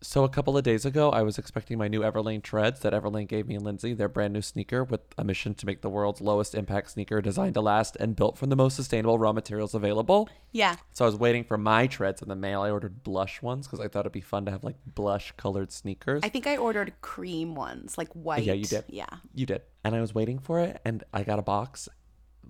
[0.00, 3.26] So a couple of days ago, I was expecting my new Everlane treads that Everlane
[3.26, 6.20] gave me and Lindsey, their brand new sneaker with a mission to make the world's
[6.20, 10.28] lowest impact sneaker designed to last and built from the most sustainable raw materials available.
[10.52, 10.76] Yeah.
[10.92, 12.62] So I was waiting for my treads in the mail.
[12.62, 15.72] I ordered blush ones because I thought it'd be fun to have like blush colored
[15.72, 16.20] sneakers.
[16.22, 18.44] I think I ordered cream ones, like white.
[18.44, 18.84] Yeah, you did.
[18.88, 19.06] Yeah.
[19.34, 19.62] You did.
[19.82, 21.88] And I was waiting for it, and I got a box,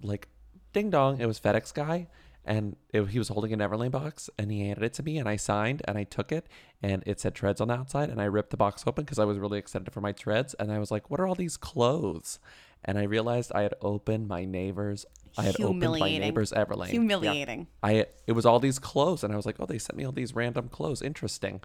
[0.03, 0.29] like,
[0.75, 1.19] ding dong.
[1.21, 2.09] It was FedEx guy,
[2.49, 5.29] and it, he was holding an Everlane box, and he handed it to me, and
[5.29, 6.47] I signed, and I took it,
[6.83, 9.27] and it said treads on the outside, and I ripped the box open because I
[9.27, 12.39] was really excited for my treads, and I was like, what are all these clothes?
[12.83, 15.05] And I realized I had opened my neighbor's.
[15.37, 16.87] I had opened my neighbor's Everlane.
[16.87, 16.93] Yeah.
[16.93, 17.67] Humiliating.
[17.83, 20.13] I it was all these clothes, and I was like, oh, they sent me all
[20.13, 21.03] these random clothes.
[21.03, 21.61] Interesting.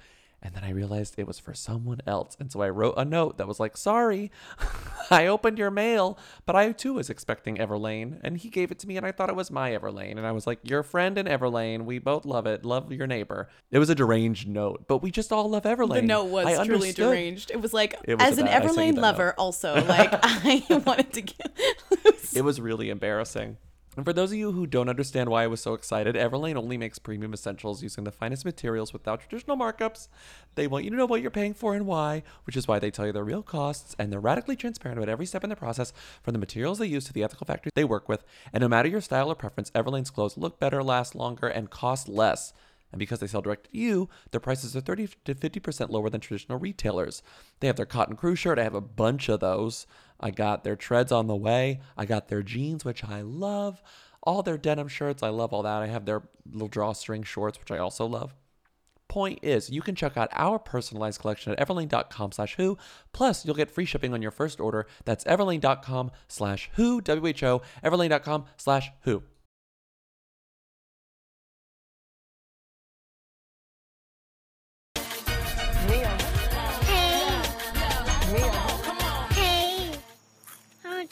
[0.46, 3.38] And then I realized it was for someone else, and so I wrote a note
[3.38, 4.30] that was like, "Sorry,
[5.10, 8.88] I opened your mail, but I too was expecting Everlane, and he gave it to
[8.88, 11.28] me, and I thought it was my Everlane, and I was like, your friend in
[11.28, 15.12] Everlane, we both love it, love your neighbor." It was a deranged note, but we
[15.12, 16.02] just all love Everlane.
[16.02, 16.96] The note was I truly understood.
[17.10, 17.50] deranged.
[17.52, 19.36] It was like, It was as an about- I sent you Everlane lover, note.
[19.38, 21.58] also, like, I wanted to get.
[22.36, 23.58] It was really embarrassing.
[23.95, 26.77] And for those of you who don't understand why I was so excited, Everlane only
[26.77, 30.08] makes premium essentials using the finest materials without traditional markups.
[30.55, 32.89] They want you to know what you're paying for and why, which is why they
[32.89, 35.94] tell you their real costs, and they're radically transparent about every step in the process,
[36.23, 38.23] from the materials they use to the ethical factories they work with.
[38.52, 42.09] And no matter your style or preference, Everlane's clothes look better, last longer, and cost
[42.09, 42.52] less.
[42.91, 46.21] And because they sell direct to you, their prices are 30 to 50% lower than
[46.21, 47.23] traditional retailers.
[47.59, 48.59] They have their cotton crew shirt.
[48.59, 49.88] I have a bunch of those.
[50.19, 51.81] I got their treads on the way.
[51.97, 53.81] I got their jeans, which I love.
[54.22, 55.22] All their denim shirts.
[55.22, 55.81] I love all that.
[55.81, 58.33] I have their little drawstring shorts, which I also love.
[59.09, 62.78] Point is, you can check out our personalized collection at everlane.com slash who.
[63.11, 64.88] Plus, you'll get free shipping on your first order.
[65.05, 69.23] That's everlane.com slash who, W-H-O, everlane.com slash who.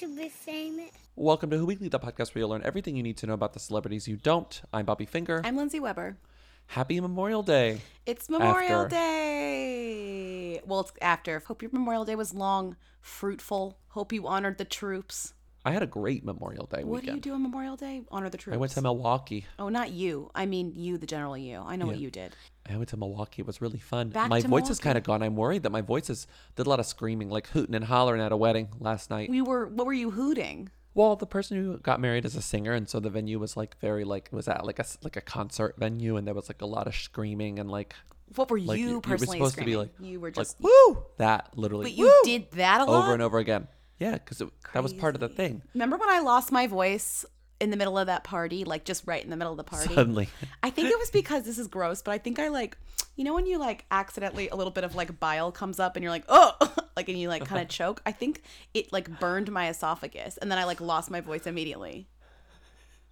[0.02, 0.89] To be famous.
[1.16, 3.53] Welcome to Who Weekly, the podcast where you'll learn everything you need to know about
[3.53, 4.59] the celebrities you don't.
[4.73, 5.43] I'm Bobby Finger.
[5.43, 6.17] I'm Lindsey Weber.
[6.65, 7.81] Happy Memorial Day.
[8.08, 8.95] It's Memorial After.
[8.95, 10.61] Day.
[10.65, 11.43] Well, it's after.
[11.45, 13.77] Hope your Memorial Day was long, fruitful.
[13.89, 15.36] Hope you honored the troops.
[15.64, 17.22] I had a great Memorial Day What do you weekend.
[17.22, 18.02] do on Memorial Day?
[18.11, 18.55] Honor the troops.
[18.55, 19.45] I went to Milwaukee.
[19.60, 20.32] Oh, not you.
[20.33, 21.61] I mean you, the general you.
[21.66, 22.02] I know what Yeah.
[22.04, 22.36] you did.
[22.67, 23.42] I went to Milwaukee.
[23.42, 24.10] It was really fun.
[24.10, 24.83] Back my to voice is Milwaukee.
[24.83, 25.21] kind of gone.
[25.21, 28.21] I'm worried that my voice is did a lot of screaming, like hooting and hollering
[28.21, 29.30] at a wedding last night.
[29.30, 29.67] We were.
[29.67, 30.70] What were you hooting?
[30.94, 33.80] Well, the person who got married is a singer, and so the venue was like
[33.80, 36.50] very like it was at like a s- like a concert venue, and there was
[36.50, 37.94] like a lot of screaming and like
[38.36, 39.73] What were like you you, were personally supposed screaming?
[39.73, 40.60] to be like you were like, just.
[40.60, 41.86] woo that literally.
[41.86, 43.04] but you "Woo!" did that a lot.
[43.04, 43.67] over and over again.
[44.02, 44.42] Yeah, because
[44.73, 45.62] that was part of the thing.
[45.76, 47.23] Remember when I lost my voice
[47.60, 49.94] in the middle of that party, like just right in the middle of the party?
[49.94, 50.28] Suddenly,
[50.64, 52.80] I think it was because this is gross, but I think I like,
[53.16, 56.02] you know, when you like accidentally a little bit of like bile comes up and
[56.02, 56.56] you're like, oh,
[56.98, 58.02] like, and you like kind of choke.
[58.04, 58.42] I think
[58.73, 62.08] it like burned my esophagus, and then I like lost my voice immediately.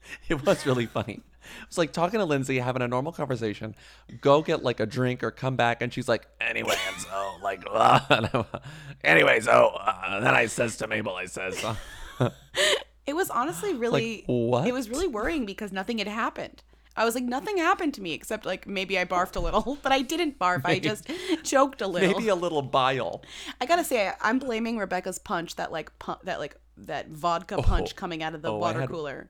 [0.30, 1.22] it was really funny.
[1.62, 3.76] It was like talking to Lindsey, having a normal conversation.
[4.22, 7.64] Go get like a drink or come back, and she's like, "Anyway, and so like,
[7.72, 8.46] uh, and
[9.04, 11.64] anyway, so uh, then I says to Mabel, I says,
[12.20, 12.30] uh,
[13.08, 14.68] It was honestly really, what?
[14.68, 16.62] It was really worrying because nothing had happened.
[16.96, 19.92] I was like, nothing happened to me except like maybe I barfed a little, but
[19.92, 20.62] I didn't barf.
[20.66, 21.09] I just
[21.44, 22.12] choked a little.
[22.14, 23.24] maybe a little bile."
[23.59, 25.56] I gotta say, I'm blaming Rebecca's punch.
[25.56, 28.90] That like pu- that like that vodka punch coming out of the Oh, water had-
[28.90, 29.30] cooler.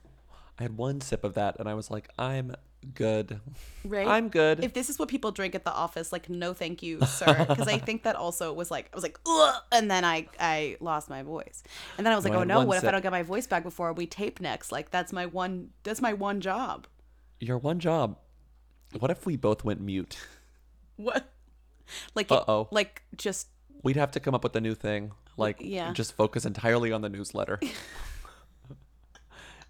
[0.59, 2.53] I had one sip of that, and I was like, "I'm
[2.93, 3.39] good.
[3.85, 4.05] Right?
[4.05, 6.99] I'm good." If this is what people drink at the office, like no, thank you,
[7.05, 7.45] sir.
[7.47, 9.55] Because I think that also was like I was like, Ugh!
[9.71, 11.63] and then I I lost my voice,
[11.97, 13.23] and then I was like, oh, No, oh no, what if I don't get my
[13.23, 14.71] voice back before we tape next?
[14.71, 16.87] Like that's my one that's my one job.
[17.39, 18.17] Your one job.
[18.99, 20.17] What if we both went mute?
[20.97, 21.31] What?
[22.15, 22.67] Like Uh-oh.
[22.71, 23.47] like just
[23.81, 25.93] We'd have to come up with a new thing, like Yeah.
[25.93, 27.61] just focus entirely on the newsletter.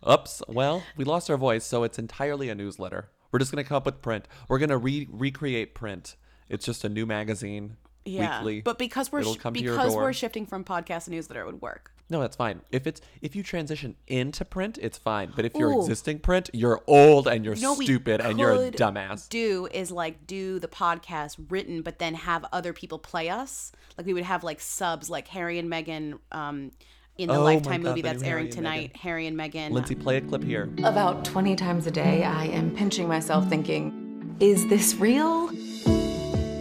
[0.08, 0.42] Oops.
[0.48, 3.10] Well, we lost our voice, so it's entirely a newsletter.
[3.32, 4.28] We're just gonna come up with print.
[4.48, 6.16] We're gonna re- recreate print.
[6.48, 8.40] It's just a new magazine, yeah.
[8.40, 8.62] weekly.
[8.62, 11.92] But because we're sh- because we're shifting from podcast to newsletter, it would work.
[12.10, 12.62] no, that's fine.
[12.72, 15.32] If it's if you transition into print, it's fine.
[15.36, 15.82] But if you're Ooh.
[15.82, 19.30] existing print, you're old and you're You know what we stupid and you're a dumbass.
[19.30, 23.72] Do is like do the podcast written, but then have other people play us.
[23.96, 26.18] Like we would have like subs, like Harry and Meghan.
[26.32, 26.72] um,
[27.20, 28.96] in the Oh Lifetime God, movie that's new Harry airing and tonight.
[28.96, 29.72] Harry and Meghan.
[29.72, 30.70] Lindsey, play a clip here.
[30.86, 35.52] About 20 times a day, I am pinching myself thinking, is this real?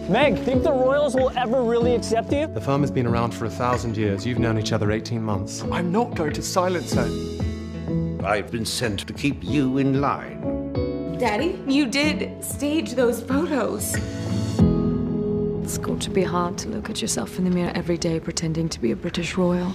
[0.09, 2.47] Meg, think the Royals will ever really accept you?
[2.47, 4.25] The firm has been around for a thousand years.
[4.25, 5.63] You've known each other 18 months.
[5.71, 7.07] I'm not going to silence her.
[8.25, 11.17] I've been sent to keep you in line.
[11.17, 13.95] Daddy, you did stage those photos.
[15.63, 18.67] It's got to be hard to look at yourself in the mirror every day pretending
[18.69, 19.73] to be a British royal.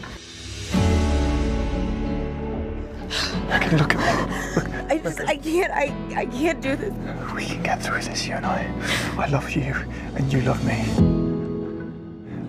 [3.55, 4.73] Okay, look at me.
[4.95, 6.93] I just, I can't, I, I can't do this.
[7.35, 8.71] We can get through this, you and I.
[9.17, 9.75] I love you,
[10.15, 10.81] and you love me.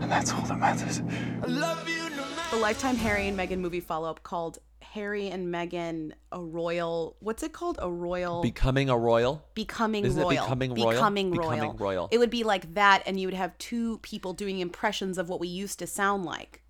[0.02, 1.02] And that's all that matters.
[1.42, 2.50] I love you no matter.
[2.52, 7.16] The Lifetime Harry and Meghan movie follow up called Harry and Meghan a royal.
[7.20, 7.78] What's it called?
[7.82, 8.42] A royal.
[8.42, 9.44] Becoming a royal.
[9.56, 10.44] Becoming Isn't it royal.
[10.46, 10.92] Becoming Royal?
[10.92, 11.50] Becoming royal.
[11.52, 12.08] Becoming Royal.
[12.12, 15.40] It would be like that, and you would have two people doing impressions of what
[15.40, 16.64] we used to sound like.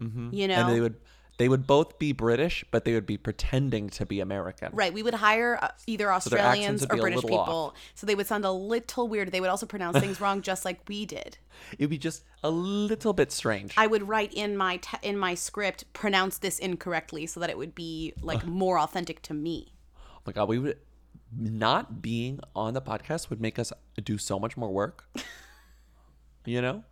[0.00, 0.32] Mhm.
[0.32, 0.54] You know?
[0.54, 0.96] and they would
[1.38, 4.70] they would both be British, but they would be pretending to be American.
[4.72, 4.92] Right.
[4.92, 7.46] We would hire uh, either Australians or British little off.
[7.46, 7.74] people.
[7.94, 9.32] So they would sound a little weird.
[9.32, 11.38] They would also pronounce things wrong, just like we did.
[11.72, 13.74] It would be just a little bit strange.
[13.76, 17.56] I would write in my te- in my script pronounce this incorrectly so that it
[17.56, 19.72] would be like more authentic to me.
[19.96, 20.78] oh my god, we would
[21.36, 23.72] not being on the podcast would make us
[24.04, 25.08] do so much more work.
[26.44, 26.84] you know?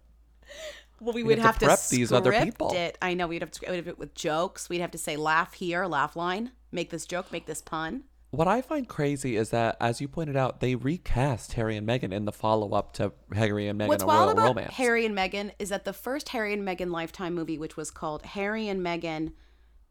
[1.00, 2.73] Well, we We'd would have have, to to, these other people.
[2.75, 2.99] It.
[3.00, 4.69] I know we'd have to we'd it with jokes.
[4.69, 8.05] We'd have to say laugh here, laugh line, make this joke, make this pun.
[8.32, 12.12] What I find crazy is that, as you pointed out, they recast Harry and Meghan
[12.12, 14.75] in the follow up to Harry and Meghan: What's A wild Royal about Romance.
[14.75, 18.23] Harry and Meghan is that the first Harry and Meghan Lifetime movie, which was called
[18.23, 19.32] Harry and Meghan,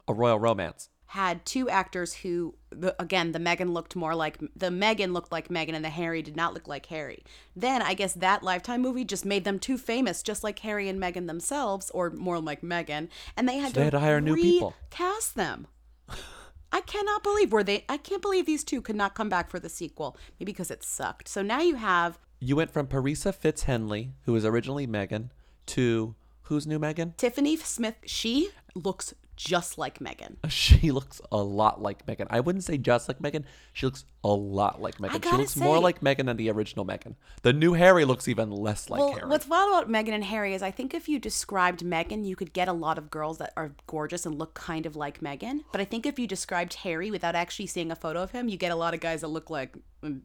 [0.07, 0.89] a Royal Romance.
[1.13, 5.47] Had two actors who, the, again, the Meghan looked more like the Meghan looked like
[5.47, 7.23] Meghan and the Harry did not look like Harry.
[7.55, 11.01] Then I guess that Lifetime movie just made them too famous, just like Harry and
[11.01, 14.21] Meghan themselves, or more like Meghan, and they had So to they had to hire
[14.21, 14.75] new people.
[14.91, 15.65] Cast them.
[16.71, 17.85] I cannot believe were they.
[17.89, 20.15] I can't believe these two could not come back for the sequel.
[20.39, 21.27] Maybe because it sucked.
[21.27, 25.29] So now you have You went from Parisa Fitz-Henley, who was originally Meghan,
[25.67, 26.13] to
[26.43, 27.17] who's new Meghan?
[27.17, 27.95] Tiffany Smith.
[28.05, 30.35] She looks just like Meghan.
[30.49, 32.27] She looks a lot like Meghan.
[32.29, 33.45] I wouldn't say just like Meghan.
[33.71, 35.23] She looks a lot like Meghan.
[35.23, 37.15] She looks more like Meghan than the original Meghan.
[37.43, 39.29] The new Harry looks even less like well, Harry.
[39.29, 42.51] what's wild about Meghan and Harry is I think if you described Meghan, you could
[42.51, 45.61] get a lot of girls that are gorgeous and look kind of like Meghan.
[45.71, 48.57] But I think if you described Harry without actually seeing a photo of him, you
[48.57, 49.77] get a lot of guys that look like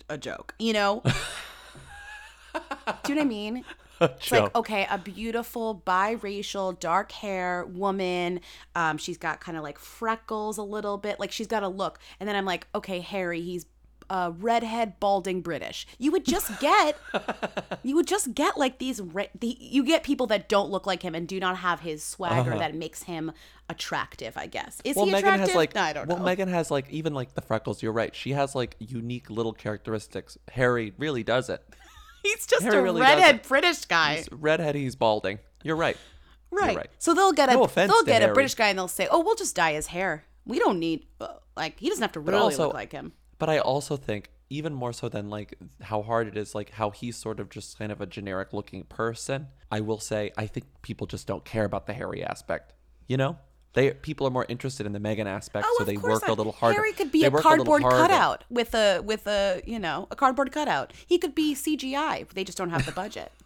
[0.09, 0.55] a joke.
[0.59, 1.03] You know?
[3.05, 3.65] Do you know what I mean?
[4.01, 8.41] It's like, okay, a beautiful biracial, dark hair woman.
[8.75, 11.21] Um, she's got kind of like freckles a little bit.
[11.21, 11.99] Like she's got a look.
[12.21, 13.67] And then I'm like, okay, Harry, he's
[14.11, 15.87] uh, redhead, balding British.
[15.99, 16.97] You would just get,
[17.83, 21.03] you would just get like these, re- the, you get people that don't look like
[21.03, 22.59] him and do not have his swagger Uh-huh.
[22.59, 23.33] that makes him
[23.71, 24.81] attractive, I guess.
[24.85, 25.49] Is well, he attractive?
[25.49, 26.25] has like No, I don't well, know.
[26.25, 27.83] Meghan has like even like the freckles.
[27.83, 28.15] You're right.
[28.15, 30.37] She has like unique little characteristics.
[30.53, 31.63] Harry really doesn't.
[32.25, 33.49] he's just Harry a really redhead doesn't.
[33.49, 34.17] British guy.
[34.17, 34.75] He's redhead.
[34.75, 35.39] He's balding.
[35.63, 35.97] You're right.
[36.51, 36.77] You're Right.
[36.77, 36.91] right.
[36.99, 39.35] So they'll get a No they'll get a British guy and they'll say, "Oh, we'll
[39.37, 40.25] just dye his hair.
[40.45, 43.49] We don't need uh, like he doesn't have to really also- look like him." But
[43.51, 47.17] I also think even more so than like how hard it is, like how he's
[47.17, 49.49] sort of just kind of a generic looking person.
[49.73, 52.73] I will say I think people just don't care about the hairy aspect.
[53.09, 53.39] You know,
[53.75, 56.53] they people are more interested in the Meghan aspect, Oh, so they work a little
[56.53, 56.77] harder.
[56.77, 57.97] Harry could be They a cardboard harder.
[57.97, 60.93] cutout with a with a you know a cardboard cutout.
[61.07, 62.29] He could be CGI.
[62.31, 63.31] They just don't have the budget.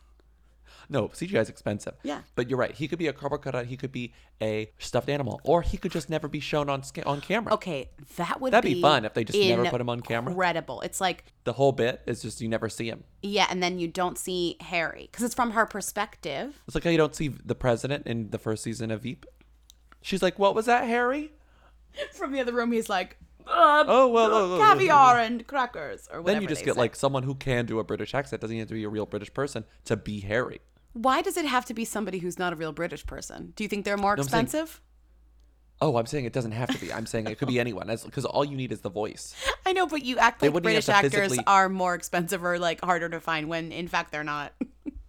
[0.90, 1.96] No, CGI is expensive.
[2.02, 2.22] Yeah.
[2.34, 2.74] But you're right.
[2.74, 3.66] He could be a cardboard cutout.
[3.66, 7.04] He could be a stuffed animal, or he could just never be shown on sca-
[7.04, 7.52] on camera.
[7.52, 10.30] Okay, that would That'd be fun if they just never put him on camera.
[10.32, 10.80] Incredible.
[10.80, 13.04] It's like The whole bit is just you never see him.
[13.22, 16.58] yeah, and then you don't see Harry because it's from her perspective.
[16.66, 19.26] It's like how you don't see the president in the first season of Veep.
[20.08, 21.32] She's like, "What was that, Harry?"
[22.14, 26.22] From the other room, he's like, uh, Oh well, oh, oh, caviar and crackers or
[26.22, 26.34] whatever.
[26.36, 26.80] Then you just get say.
[26.80, 28.40] like someone who can do a British accent.
[28.40, 30.60] Doesn't have to be a real British person to be Harry.
[30.94, 33.52] Why does it have to be somebody who's not a real British person?
[33.54, 34.80] Do you think they're more No, I'm saying- expensive?
[35.80, 36.90] Oh, I'm saying it doesn't have to be.
[36.92, 39.34] I'm saying it could be anyone, because all you need is the voice.
[39.66, 42.80] I know, but you act They like British actors physically- are more expensive or like
[42.82, 44.54] harder to find when in fact they're not.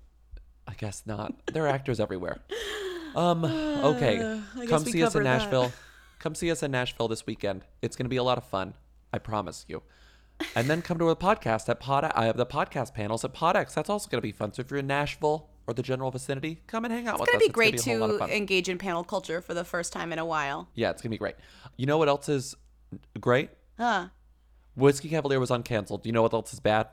[0.67, 1.33] I guess not.
[1.53, 2.39] There are actors everywhere.
[3.15, 3.45] Um.
[3.45, 4.17] Okay.
[4.59, 5.37] Guess Come see us in covered that.
[5.39, 5.71] Nashville.
[6.19, 7.63] Come see us in Nashville this weekend.
[7.81, 8.73] It's going to be a lot of fun.
[9.13, 9.81] I promise you.
[10.55, 12.11] And then come to a podcast at Pod.
[12.15, 13.73] I have the podcast panels at PodX.
[13.73, 14.53] That's also going to be fun.
[14.53, 17.29] So if you're in Nashville or the general vicinity, come and hang out It's with
[17.29, 17.47] gonna us.
[17.47, 20.11] be great a whole lot of to engage in panel culture for the first time
[20.13, 20.67] in a while.
[20.75, 21.35] Yeah, it's gonna be great.
[21.77, 22.55] You know what else is
[23.19, 23.49] great?
[23.77, 24.07] Huh.
[24.75, 26.05] Whiskey Cavalier was uncanceled.
[26.05, 26.87] You know what else is bad?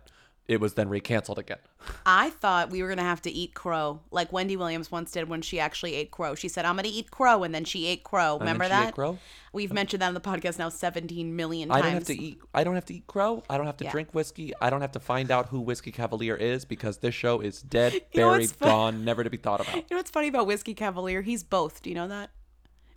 [0.48, 1.58] It was then recanceled again.
[2.06, 5.42] I thought we were gonna have to eat crow, like Wendy Williams once did when
[5.42, 6.34] she actually ate crow.
[6.36, 8.34] She said, "I'm gonna eat crow," and then she ate crow.
[8.38, 8.88] And then Remember she that?
[8.88, 9.18] ate crow?
[9.52, 11.84] We've mentioned that on the podcast now 17 million I times.
[11.84, 12.38] don't have to eat.
[12.54, 13.42] I don't have to eat crow.
[13.50, 13.90] I don't have to Yeah.
[13.90, 14.52] drink whiskey.
[14.60, 17.92] I don't have to find out who Whiskey Cavalier is because this show is dead,
[18.12, 19.74] You know buried, gone, never to be thought about.
[19.76, 21.22] You know what's funny about Whiskey Cavalier?
[21.22, 21.82] He's both.
[21.82, 22.30] Do you know that?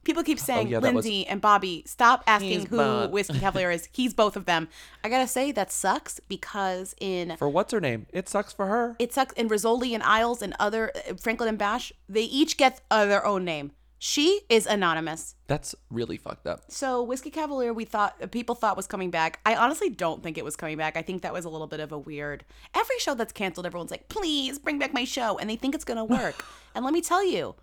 [0.10, 1.84] People keep saying Oh, yeah, that was- Lindsey and Bobby.
[1.86, 3.12] Stop asking He's who Bob.
[3.16, 3.88] Whiskey Cavalier is.
[3.94, 4.68] He's both of them.
[5.04, 8.08] I gotta say that sucks because in For what's her name?
[8.12, 8.96] It sucks for her.
[8.98, 11.94] it sucks in Rizzoli and Isles and other uh, Franklin and Bash.
[12.10, 13.72] They each get uh, their own name.
[14.00, 15.36] She is anonymous.
[15.46, 16.62] That's really fucked up.
[16.72, 19.42] So Whiskey Cavalier, we thought people thought was coming back.
[19.46, 20.98] I honestly don't think it was coming back.
[20.98, 22.46] I think that was a little bit of a weird.
[22.74, 25.86] Every show that's canceled, everyone's like, "Please bring back my show," and they think it's
[25.86, 26.44] gonna work.
[26.74, 27.54] and let me tell you,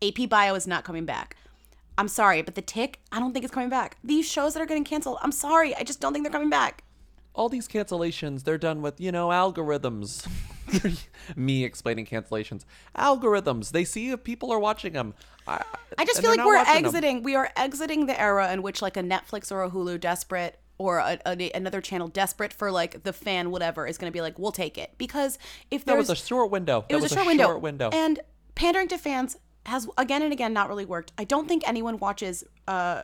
[0.00, 1.36] AP Bio is not coming back.
[2.00, 3.98] I'm sorry, but the Tick, I don't think it's coming back.
[4.02, 6.82] These shows that are getting canceled, I'm sorry, I just don't think they're coming back.
[7.34, 10.26] All these cancellations, they're done with, you know, algorithms.
[11.36, 12.64] Me explaining cancellations.
[12.96, 13.72] Algorithms.
[13.72, 15.12] They see if people are watching them.
[15.46, 15.62] I,
[15.98, 17.22] I just feel like we're exiting.
[17.22, 21.00] We are exiting the era in which like a Netflix or a Hulu desperate or
[21.00, 24.38] a, a- another channel desperate for like the fan whatever is going to be like
[24.38, 25.38] we'll take it because
[25.70, 26.86] if there was a short window.
[26.88, 27.44] it That was, a short window.
[27.44, 27.90] short window.
[27.92, 28.20] and
[28.54, 29.36] pandering to fans
[29.70, 31.12] has again and again not really worked.
[31.16, 33.02] I don't think anyone watches uh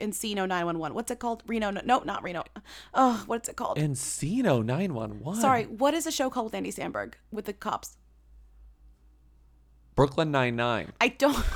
[0.00, 0.94] Encino 911.
[0.94, 1.42] What's it called?
[1.46, 1.70] Reno?
[1.70, 2.44] No, not Reno.
[2.94, 3.78] Oh, what's it called?
[3.78, 5.40] Encino 911.
[5.40, 7.96] Sorry, what is a show called with Andy Samberg with the cops?
[9.94, 10.92] Brooklyn Nine-Nine.
[11.00, 11.36] I don't.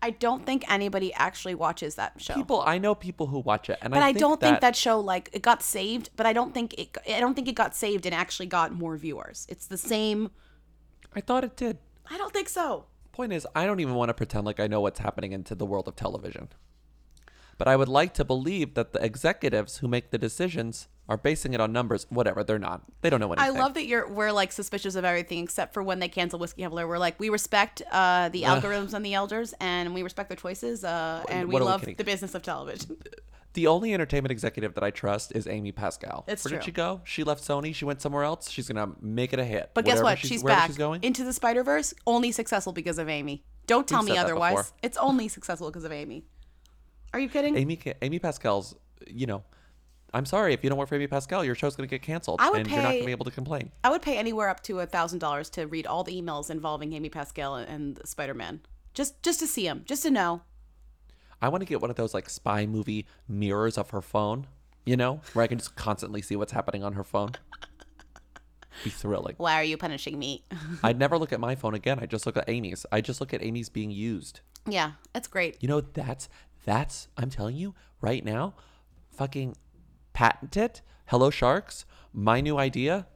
[0.00, 2.34] I don't think anybody actually watches that show.
[2.34, 4.60] People, I know people who watch it, and but I, I, think don't that, think
[4.60, 6.10] that show like it got saved.
[6.14, 6.96] But I don't think it.
[7.08, 9.46] I don't think it got saved and actually got more viewers.
[9.48, 10.30] It's the same.
[11.16, 11.78] I thought it did.
[12.10, 12.86] I don't think so.
[13.12, 15.66] Point is, I don't even want to pretend like I know what's happening into the
[15.66, 16.48] world of television.
[17.58, 21.54] But I would like to believe that the executives who make the decisions are basing
[21.54, 22.06] it on numbers.
[22.08, 22.82] Whatever, they're not.
[23.00, 23.56] They don't know anything.
[23.56, 26.62] I love that you're we're like suspicious of everything except for when they cancel Whiskey
[26.62, 26.86] Cavalier.
[26.86, 30.84] We're like we respect uh, the algorithms and the elders, and we respect their choices,
[30.84, 32.96] uh, and we what love the business of television.
[33.54, 36.24] The only entertainment executive that I trust is Amy Pascal.
[36.28, 36.58] It's Where true.
[36.58, 37.00] did she go?
[37.04, 37.74] She left Sony.
[37.74, 38.50] She went somewhere else.
[38.50, 39.70] She's gonna make it a hit.
[39.74, 40.18] But guess Whatever what?
[40.18, 41.02] She's, wherever back She's going.
[41.02, 41.94] into the Spider Verse.
[42.06, 43.44] Only successful because of Amy.
[43.66, 44.72] Don't tell We've me said that otherwise.
[44.82, 46.24] It's only successful because of Amy.
[47.12, 47.56] Are you kidding?
[47.56, 48.76] Amy Ca- Amy Pascal's.
[49.06, 49.42] You know,
[50.12, 52.50] I'm sorry if you don't work for Amy Pascal, your show's gonna get canceled, I
[52.50, 53.72] would and you're not pay- gonna be able to complain.
[53.82, 56.92] I would pay anywhere up to a thousand dollars to read all the emails involving
[56.92, 58.60] Amy Pascal and Spider Man.
[58.94, 60.42] Just just to see him, just to know.
[61.40, 64.46] I want to get one of those like spy movie mirrors of her phone.
[64.84, 67.32] You know, where I can just constantly see what's happening on her phone.
[68.84, 69.34] Be thrilling.
[69.36, 70.44] Why are you punishing me?
[70.82, 71.98] I'd never look at my phone again.
[72.00, 72.86] I just look at Amy's.
[72.92, 74.40] I just look at Amy's being used.
[74.66, 75.56] yeah, that's great.
[75.60, 76.28] You know, that's
[76.64, 78.54] that's I'm telling you right now,
[79.10, 79.56] fucking
[80.12, 80.80] patent it.
[81.06, 83.06] Hello Sharks, my new idea.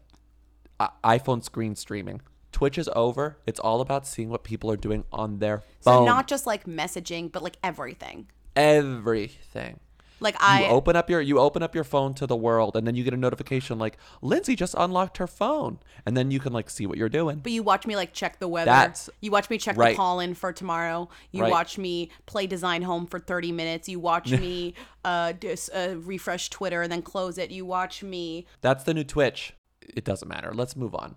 [0.81, 2.21] I- iPhone screen streaming.
[2.53, 3.39] Twitch is over.
[3.47, 6.01] It's all about seeing what people are doing on their phone.
[6.01, 8.29] So not just like messaging, but like everything.
[8.55, 9.81] everything.
[10.21, 12.87] Like I you open up your you open up your phone to the world and
[12.87, 16.53] then you get a notification like Lindsey just unlocked her phone and then you can
[16.53, 17.41] like see what you're doing.
[17.43, 18.67] But you watch me like check the weather.
[18.71, 19.91] That's- you watch me check right.
[19.91, 21.09] the call in for tomorrow.
[21.33, 21.51] You Right.
[21.51, 23.89] watch me play design home for 30 minutes.
[23.89, 27.51] You watch me uh, dis, uh refresh Twitter and then close it.
[27.51, 29.55] You watch me That's the new Twitch.
[29.81, 30.53] It doesn't matter.
[30.55, 31.17] Let's move on.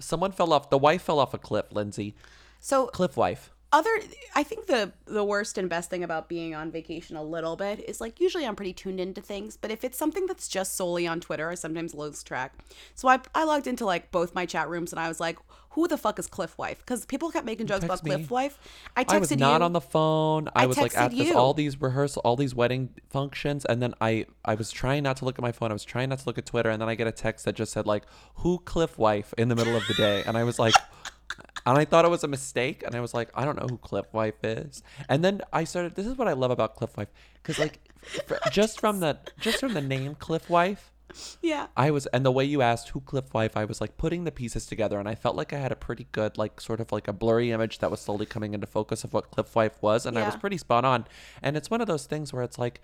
[0.00, 2.14] Someone fell off the wife fell off a cliff, Lindsey.
[2.60, 3.50] So Cliff wife.
[3.70, 3.90] Other
[4.34, 7.80] I think the the worst and best thing about being on vacation a little bit
[7.88, 11.06] is like usually I'm pretty tuned into things, but if it's something that's just solely
[11.06, 12.54] on Twitter, I sometimes lose track.
[12.94, 15.38] So I I logged into like both my chat rooms and I was like,
[15.70, 16.78] who the fuck is Cliff Wife?
[16.78, 18.10] Because people kept making jokes about me.
[18.10, 18.58] Cliff Wife.
[18.96, 19.64] I texted I was not you.
[19.64, 20.48] on the phone.
[20.56, 23.94] I, I was like at this all these rehearsal, all these wedding functions, and then
[24.00, 25.70] I I was trying not to look at my phone.
[25.70, 27.54] I was trying not to look at Twitter, and then I get a text that
[27.54, 28.04] just said like,
[28.36, 30.74] "Who Cliff wife?" in the middle of the day, and I was like.
[31.68, 33.76] And I thought it was a mistake, and I was like, I don't know who
[33.78, 34.82] Cliff Wife is.
[35.08, 35.94] And then I started.
[35.94, 37.80] This is what I love about Cliff Wife, because like,
[38.52, 40.92] just from the just from the name Cliff Wife,
[41.42, 41.66] yeah.
[41.76, 44.32] I was, and the way you asked who Cliff Wife, I was like putting the
[44.32, 47.08] pieces together, and I felt like I had a pretty good, like, sort of like
[47.08, 50.18] a blurry image that was slowly coming into focus of what Cliff Wife was, and
[50.18, 51.06] I was pretty spot on.
[51.42, 52.80] And it's one of those things where it's like,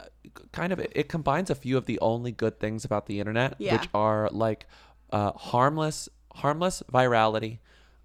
[0.00, 0.06] uh,
[0.52, 3.72] kind of, it combines a few of the only good things about the internet, Yeah.
[3.80, 4.66] which are like
[5.10, 7.58] uh, harmless, harmless virality.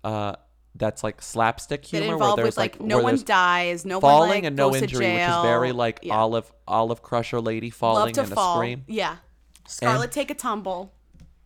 [0.07, 0.35] Uh,
[0.75, 4.43] that's like slapstick humor where there's with like, no one dies, no falling one like
[4.45, 6.15] and no injury, which is very like Yeah.
[6.15, 8.53] olive olive crusher lady falling and fall.
[8.53, 9.15] a scream Yeah.
[9.67, 10.93] Scarlet take a tumble.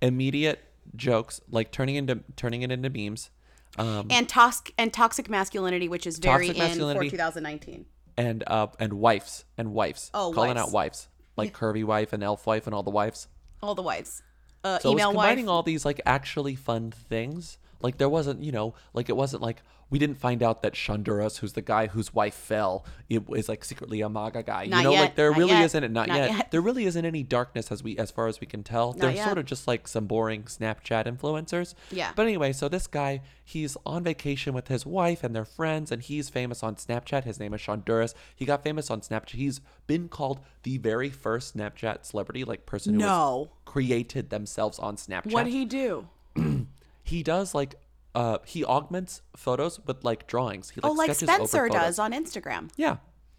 [0.02, 0.60] immediate
[0.96, 3.30] jokes, like turning into turning it into memes,
[3.78, 7.86] um, And toxic and toxic masculinity, which is very in for 2019.
[8.18, 10.12] and uh, and wives and wives.
[10.14, 10.60] Oh, calling wives.
[10.68, 13.28] out wives like curvy wife and elf wife and all the wives.
[13.64, 14.22] All the wives.
[14.64, 15.24] Uh, So it was email wife.
[15.30, 19.42] combining all these like actually fun things, Like there wasn't, you know, like it wasn't
[19.42, 23.50] like we didn't find out that Shonduras, who's the guy whose wife fell, it is
[23.50, 24.66] like secretly a MAGA guy.
[24.66, 26.32] Not you know, yet, like there really yet, isn't not, not yet.
[26.32, 26.52] yet.
[26.52, 28.94] There really isn't any darkness as we as far as we can tell.
[28.94, 29.26] Not They're yet.
[29.26, 31.74] sort of just like some boring Snapchat influencers.
[31.92, 32.12] Yeah.
[32.16, 36.02] But anyway, so this guy, he's on vacation with his wife and their friends, and
[36.02, 37.26] he's famous on Snapchat.
[37.26, 38.14] His name is Shonduras.
[38.34, 39.32] He got famous on Snapchat.
[39.32, 43.50] He's been called the very first Snapchat celebrity, like person who was No.
[43.66, 45.34] created themselves on Snapchat.
[45.34, 46.08] What'd he do?
[47.12, 47.76] He does like
[48.16, 50.70] uh he augments photos with like drawings.
[50.70, 52.70] He oh, like sketches over Spencer does on Instagram.
[52.78, 52.98] Yeah.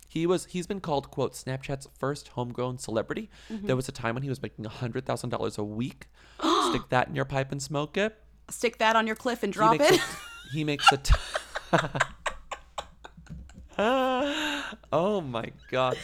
[0.09, 3.31] He was he's been called quote Snapchat's first homegrown celebrity.
[3.50, 3.67] Mm-hmm.
[3.67, 6.07] There was a time when he was making hundred thousand dollars a week.
[6.69, 8.14] Stick that in your pipe and smoke it.
[8.50, 10.00] Stick that on your cliff and He drop makes it.
[10.00, 10.99] A, he makes a.
[10.99, 11.14] T-
[13.79, 15.97] oh my god.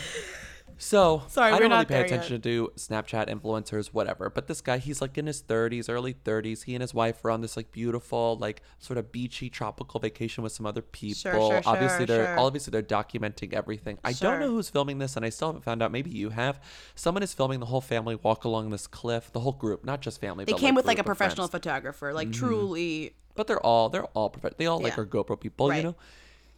[0.81, 4.31] So Sorry, I we're don't really not pay there attention to Snapchat influencers, whatever.
[4.31, 6.65] But this guy, he's like in his 30s, early 30s.
[6.65, 10.45] He and his wife are on this like beautiful, like sort of beachy tropical vacation
[10.45, 11.33] with some other people.
[11.33, 12.39] sure, obviously, sure, they're sure.
[12.39, 13.99] obviously they're documenting everything.
[14.05, 15.91] I don't know who's filming this, and I still haven't found out.
[15.91, 16.61] Maybe you have.
[16.95, 19.33] Someone is filming the whole family walk along this cliff.
[19.33, 20.45] The whole group, not just family.
[20.45, 21.65] they but, came with like a professional friends.
[21.65, 22.47] photographer, like mm-hmm.
[22.47, 23.15] truly.
[23.35, 25.03] But they're all they're all prof- they all like Yeah.
[25.03, 25.79] are GoPro people, Right.
[25.79, 25.97] you know.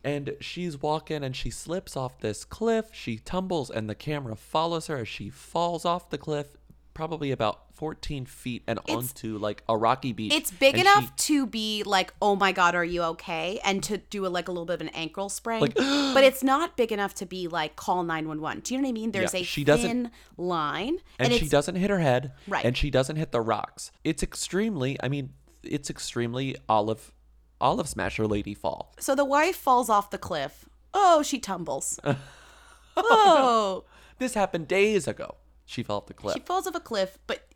[0.03, 2.87] And she's walking and she slips off this cliff.
[2.93, 6.57] She tumbles and the camera follows her as she falls off the cliff,
[6.95, 10.33] probably about 14 feet and onto like a rocky beach.
[10.35, 13.83] It's big And enough she- to be like, "Oh my god, are you okay?" and
[13.85, 15.61] to do a, like a little bit of an ankle sprain.
[15.61, 18.61] Like- but it's not big enough to be like call 911.
[18.61, 19.13] Do you know what I mean?
[19.13, 22.65] There's Yeah, a she thin line and, she doesn't hit her head, Right.
[22.65, 23.93] And she doesn't hit the rocks.
[24.05, 24.99] It's extremely.
[25.03, 25.31] I mean,
[25.63, 27.13] it's extremely olive,
[27.61, 28.95] olive smasher lady fall.
[28.99, 30.67] So the wife falls off the cliff.
[30.95, 31.99] Oh, she tumbles.
[32.97, 33.85] oh,
[34.19, 35.37] This happened days ago.
[35.67, 36.35] She fell off the cliff.
[36.35, 37.47] she falls off a cliff, but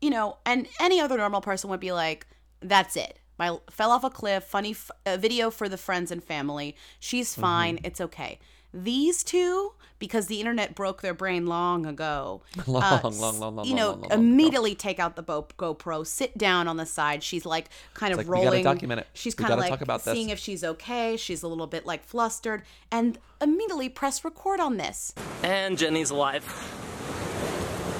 [0.00, 2.26] you know, and any other normal person would be like,
[2.60, 3.18] "That's it.
[3.38, 4.44] My fell off a cliff.
[4.44, 6.74] Funny f- a video for the friends and family.
[6.98, 7.40] She's Mm-hmm.
[7.42, 7.78] fine.
[7.84, 8.38] It's okay."
[8.72, 13.56] These two, because the internet broke their brain long ago, Long, uh, long, long, long,
[13.56, 16.86] long, you know, long, long, long immediately take out the GoPro, sit down on the
[16.86, 17.22] side.
[17.22, 18.64] She's like kind of like, we rolling.
[18.64, 19.06] document it.
[19.14, 21.16] She's kind of like talk about seeing if she's okay.
[21.16, 25.14] She's a little bit like flustered, and immediately press record on this.
[25.42, 26.44] And Jenny's alive.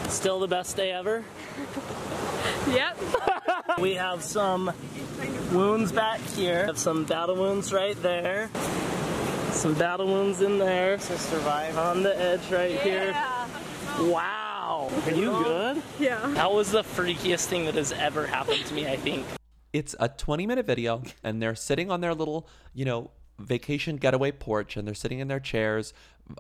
[0.09, 1.25] Still the best day ever?
[2.69, 2.99] Yep.
[3.81, 4.73] We have some
[5.53, 6.63] wounds back here.
[6.63, 8.51] We Have some battle wounds right there.
[9.53, 10.99] Some battle wounds in there.
[10.99, 13.13] So survive on the edge right here.
[14.01, 14.91] Wow.
[15.07, 15.83] Are you good?
[15.99, 16.21] Yeah.
[16.35, 19.27] That was the freakiest thing that has ever happened to me, I think.
[19.73, 24.33] it's a 20 minute video and they're sitting on their little you know vacation getaway
[24.33, 25.93] porch and they're sitting in their chairs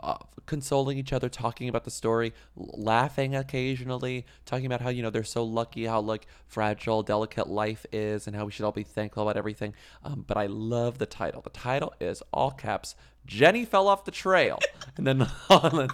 [0.02, 5.10] uh, consoling each other talking about the story laughing occasionally talking about how you know
[5.10, 8.82] they're so lucky how like fragile delicate life is and how we should all be
[8.82, 9.74] thankful about everything.
[10.04, 11.40] Um, but i love the title.
[11.40, 12.94] The title is all caps
[13.26, 14.58] jenny fell off the trail.
[14.96, 15.28] And then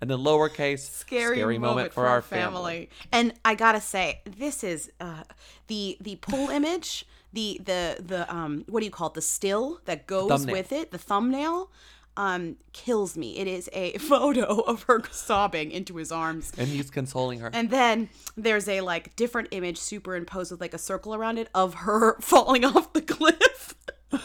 [0.00, 2.88] and then lowercase scary, moment, for, our family.
[3.12, 5.22] And I gotta say, this is uh,
[5.68, 9.14] the the pull image, the the the um what do you call it?
[9.14, 10.52] The still that goes Thumbnail.
[10.52, 11.70] with it, the thumbnail.
[12.16, 13.38] Um, kills me.
[13.38, 16.52] It is a photo of her sobbing into his arms.
[16.58, 20.78] and he's consoling her And then there's a like different image superimposed with like a
[20.78, 23.74] circle around it of her falling off the cliff.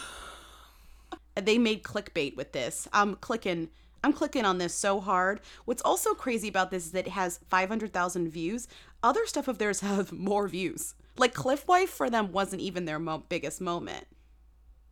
[1.35, 2.87] They made clickbait with this.
[2.93, 3.69] I'm clicking
[4.03, 5.39] I'm clicking on this so hard.
[5.65, 8.67] What's also crazy about this is that it has 500,000 views.
[9.01, 10.93] Other stuff of theirs have more views.
[11.17, 14.05] Like Cliff Wife for them wasn't even their mo- biggest moment.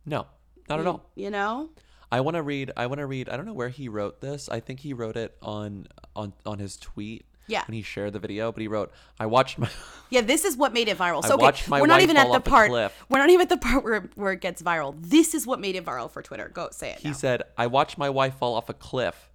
[0.06, 0.26] no
[0.68, 1.70] not at all You know?
[2.12, 2.70] I want to read.
[2.76, 3.30] I want to read.
[3.30, 4.50] I don't know where he wrote this.
[4.50, 7.24] I think he wrote it on on on his tweet.
[7.46, 7.64] Yeah.
[7.66, 9.70] When he shared the video, but he wrote, "I watched my."
[10.10, 11.24] Yeah, this is what made it viral.
[11.24, 12.70] So okay, my we're not even at the part.
[12.70, 14.94] We're not even at the part where where it gets viral.
[15.00, 16.50] This is what made it viral for Twitter.
[16.52, 16.98] Go say it.
[16.98, 17.14] he now.
[17.14, 19.30] said, "I watched my wife fall off a cliff."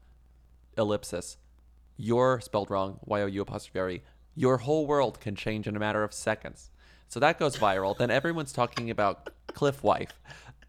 [0.77, 1.37] Ellipsis.
[1.97, 2.99] You're spelled wrong.
[3.05, 4.01] Y o u apostrophe r e.
[4.35, 6.69] Your whole world can change in a matter of seconds.
[7.07, 7.97] So that goes viral.
[7.97, 10.11] then everyone's talking about Cliff Wife.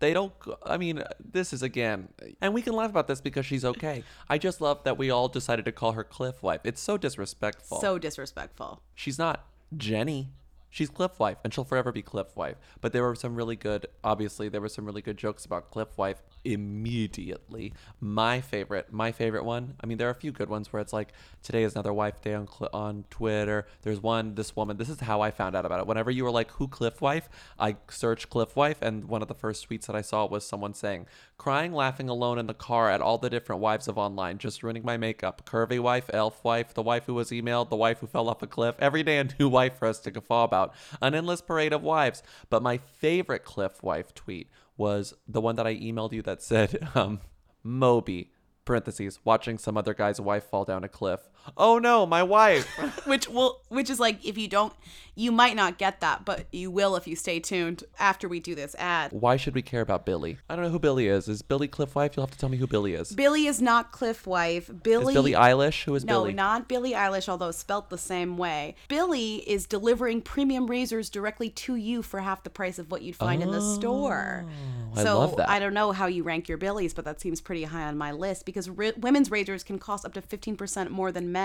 [0.00, 0.32] They don't.
[0.64, 2.08] I mean, this is again,
[2.40, 4.04] and we can laugh about this because she's okay.
[4.28, 6.60] I just love that we all decided to call her Cliff Wife.
[6.62, 7.80] It's so disrespectful.
[7.80, 8.80] so disrespectful.
[8.94, 9.44] she's not
[9.76, 10.30] Jenny.
[10.70, 12.56] She's Cliff Wife, and she'll forever be Cliff Wife.
[12.80, 15.96] But there were some really good, obviously, there were some really good jokes about Cliff
[15.96, 17.72] Wife immediately.
[18.00, 19.74] My favorite, my favorite one.
[19.80, 22.20] I mean, there are a few good ones where it's like today is another wife
[22.20, 23.66] day on Cl- on Twitter.
[23.82, 24.76] There's one, this woman.
[24.76, 25.86] This is how I found out about it.
[25.86, 27.28] Whenever you were like, "Who Cliff Wife?"
[27.58, 30.74] I searched Cliff Wife, and one of the first tweets that I saw was someone
[30.74, 34.62] saying, "Crying, laughing alone in the car at all the different wives of online, just
[34.62, 35.42] ruining my makeup.
[35.44, 38.46] Curvy wife, elf wife, the wife who was emailed, the wife who fell off a
[38.46, 38.76] cliff.
[38.78, 40.67] Every day a new wife for us to guffaw about.
[40.68, 42.22] About an endless parade of wives.
[42.50, 46.88] But my favorite Cliff wife tweet was the one that I emailed you that said,
[46.94, 47.20] um,
[47.62, 48.32] Moby,
[48.64, 51.28] parentheses, watching some other guy's wife fall down a cliff.
[51.56, 52.66] Oh no, my wife.
[53.06, 54.72] which will which is like if you don't
[55.14, 58.54] you might not get that but you will if you stay tuned after we do
[58.54, 60.38] this ad Why should we care about Billie?
[60.48, 61.28] I don't know who Billie is.
[61.28, 62.16] Is Billie Cliff wife?
[62.16, 63.12] You'll have to tell me who Billie is.
[63.12, 65.84] billie is not cliff wife billie is Billie Eilish?
[65.84, 66.32] Who is no, Billie?
[66.32, 68.76] No, not Billie Eilish, although spelt the same way.
[68.88, 73.16] Billie is delivering premium razors directly to you for half the price of what you'd
[73.16, 74.46] find in the store.
[74.46, 75.48] Oh, I so love that.
[75.48, 78.12] I don't know how you rank your Billies, but that seems pretty high on my
[78.12, 81.37] list because ri- women's razors can cost up to 15% more than men's.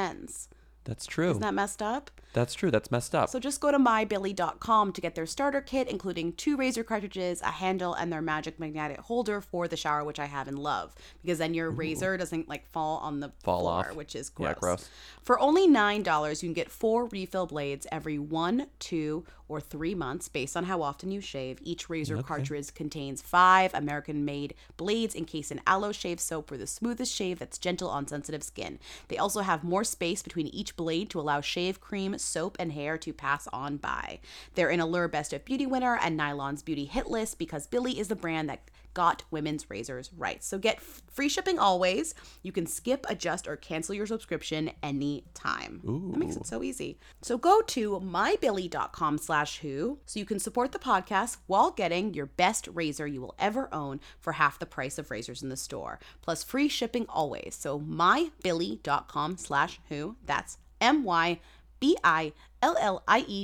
[0.85, 1.29] That's true.
[1.29, 2.11] Isn't that messed up?
[2.33, 2.69] That's true.
[2.69, 3.29] That's messed up.
[3.29, 7.51] So just go to mybillie.com to get their starter kit, including two razor cartridges, a
[7.51, 10.93] handle, and their magic magnetic holder for the shower, which I have and love.
[11.21, 13.95] Because then your razor doesn't like fall on the Fall floor, off.
[13.95, 14.59] which is Yeah, gross.
[14.59, 14.89] gross.
[15.21, 19.93] For only nine dollars, you can get four refill blades every one, two, or three
[19.93, 21.59] months, based on how often you shave.
[21.61, 27.13] Each razor cartridge contains five American-made blades encased in aloe shave soap for the smoothest
[27.13, 28.79] shave that's gentle on sensitive skin.
[29.09, 32.97] They also have more space between each blade to allow shave cream, soap, and hair
[32.97, 34.19] to pass on by.
[34.55, 38.07] They're in Allure Best of Beauty winner and Nylon's Beauty hit list because Billie is
[38.07, 40.43] the brand that got women's razors right.
[40.43, 42.13] So get free shipping always.
[42.41, 45.81] You can skip, adjust, or cancel your subscription anytime.
[45.83, 46.99] That makes it so easy.
[47.21, 52.25] So go to mybillie.com slash who so you can support the podcast while getting your
[52.27, 55.99] best razor you will ever own for half the price of razors in the store.
[56.21, 57.55] Plus free shipping always.
[57.59, 60.15] So mybillie.com slash who.
[60.25, 61.45] That's M-Y-B-I-L-L-I-E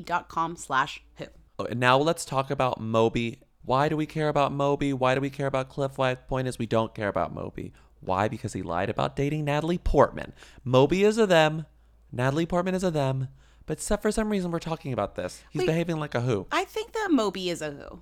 [0.01, 1.25] dot com slash who.
[1.57, 3.39] Oh, And now let's talk about Moby.
[3.63, 4.93] Why do we care about Moby?
[4.93, 6.27] Why do we care about Cliff White?
[6.27, 7.73] Point is, we don't care about Moby.
[8.01, 8.27] Why?
[8.27, 10.33] Because he lied about dating Natalie Portman.
[10.63, 11.65] Moby is a them.
[12.11, 13.27] Natalie Portman is a them.
[13.65, 15.43] But se- for some reason, we're talking about this.
[15.51, 15.67] He's Wait.
[15.67, 16.47] behaving like a who.
[16.51, 18.01] I think that Moby is a who.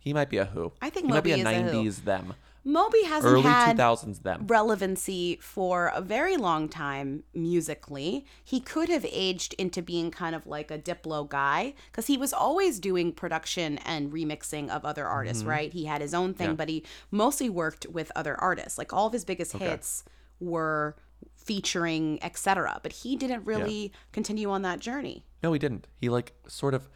[0.00, 0.72] He might be a who.
[0.82, 1.84] I think he might be a Moby is a who.
[1.84, 2.34] 90s them.
[2.64, 4.46] Moby hasn't Early had 2000s them.
[4.46, 8.26] relevancy for a very long time musically.
[8.44, 12.32] He could have aged into being kind of like a Diplo guy because he was
[12.32, 15.72] always doing production and remixing of other artists, right?
[15.72, 16.52] He had his own thing, Mm-hmm.
[16.52, 16.56] Yeah.
[16.56, 18.76] but he mostly worked with other artists.
[18.78, 19.68] Like all of his biggest Okay.
[19.70, 20.04] hits
[20.40, 20.96] were
[21.36, 22.78] featuring etc.
[22.82, 25.24] But he didn't really continue on that journey.
[25.42, 25.86] No, he didn't.
[25.96, 26.88] He like sort of,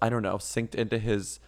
[0.00, 1.38] I don't know, synced into his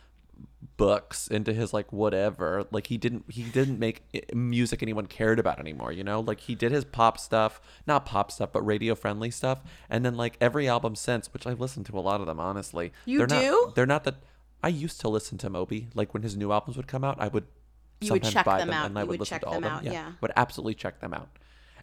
[0.76, 2.66] books, into his like whatever.
[2.70, 4.02] Like he didn't, he didn't make
[4.34, 5.92] music anyone cared about anymore.
[5.92, 9.60] You know, like he did his pop stuff, not pop stuff, but radio friendly stuff.
[9.88, 12.92] And then like every album since, which I've listened to a lot of them, honestly.
[13.04, 13.62] You they're do?
[13.66, 14.14] Not, they're not the.
[14.62, 15.88] I used to listen to Moby.
[15.94, 17.44] Like when his new albums would come out, I would.
[18.00, 18.86] You would sometimes check buy them out.
[18.86, 19.88] and I You would, would listen check to all them of them.
[19.88, 20.12] out, yeah.
[20.20, 21.28] would absolutely check them out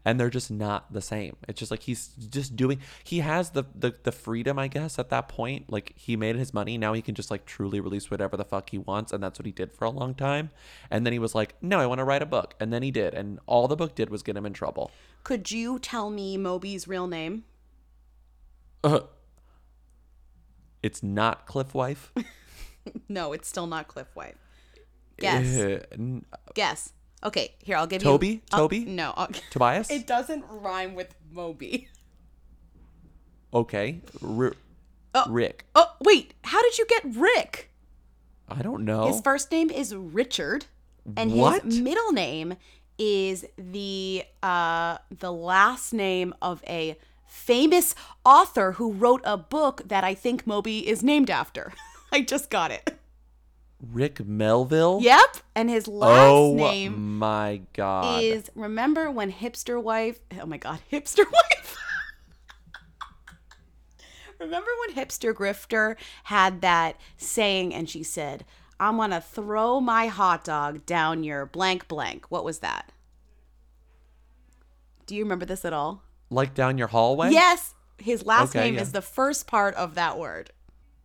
[0.03, 3.63] and they're just not the same it's just like he's just doing he has the,
[3.75, 7.01] the the freedom i guess at that point like he made his money now he
[7.01, 9.71] can just like truly release whatever the fuck he wants and that's what he did
[9.71, 10.49] for a long time
[10.89, 12.91] and then he was like no i want to write a book and then he
[12.91, 14.91] did and all the book did was get him in trouble
[15.23, 17.43] Could you tell me Moby's real name?
[18.83, 19.01] uh,
[20.81, 22.11] it's not cliff wife
[23.07, 24.37] No, it's still not Cliff Wife.
[25.19, 25.55] Guess.
[25.55, 26.93] Uh, n- Guess.
[27.23, 28.27] Okay, here I'll give Toby?
[28.27, 28.41] you.
[28.51, 28.85] I'll- Toby?
[28.85, 29.13] no.
[29.15, 29.89] I'll- Tobias?
[29.91, 31.87] It doesn't rhyme with Moby.
[33.53, 34.53] okay R-
[35.29, 37.69] rick Oh wait, how did you get Rick?
[38.49, 40.65] i don't know His first name is Richard,
[41.17, 41.63] and What?
[41.63, 42.55] his middle name
[42.97, 50.03] is the uh the last name of a famous author who wrote a book that
[50.03, 51.73] I think Moby is named after.
[52.11, 52.97] I just got it.
[53.91, 54.99] Rick melville?
[55.01, 58.23] Yep, and his last oh name my god.
[58.23, 61.77] is remember when hipster wife oh my god hipster wife?
[64.39, 68.43] Remember when hipster grifter had that saying and she said
[68.79, 72.25] i'm gonna throw my hot dog down your blank blank.
[72.29, 72.91] What was that?
[75.05, 76.03] Do you remember this at all?
[76.29, 77.31] Like down your hallway?
[77.31, 78.81] Yes his last Okay, name yeah.
[78.81, 80.51] is the first part of that word.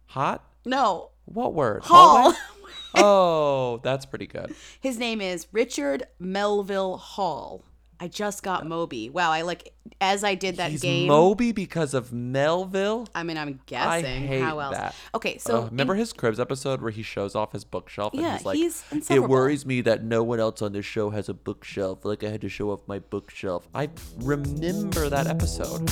[0.06, 0.44] Hot?
[0.64, 1.10] No.
[1.26, 1.82] What word?
[1.84, 2.32] hall.
[2.32, 2.36] Hallway?
[2.94, 4.54] oh, that's pretty good.
[4.80, 7.62] his name is richard melville hall
[8.00, 11.94] i just got moby wow i like as i did that He's game Moby because
[11.94, 13.08] of Melville.
[13.14, 13.88] I mean, I'm guessing.
[13.90, 14.26] I guessing.
[14.26, 14.76] hate How else?
[14.76, 14.94] that.
[15.14, 18.20] Okay, so Uh, remember in- his Cribs episode where he shows off his bookshelf and
[18.20, 21.28] Yeah, he's like, he's "It worries me that no one else on this show has
[21.30, 22.04] a bookshelf.
[22.04, 25.88] Like I had to show off my bookshelf." I remember that episode.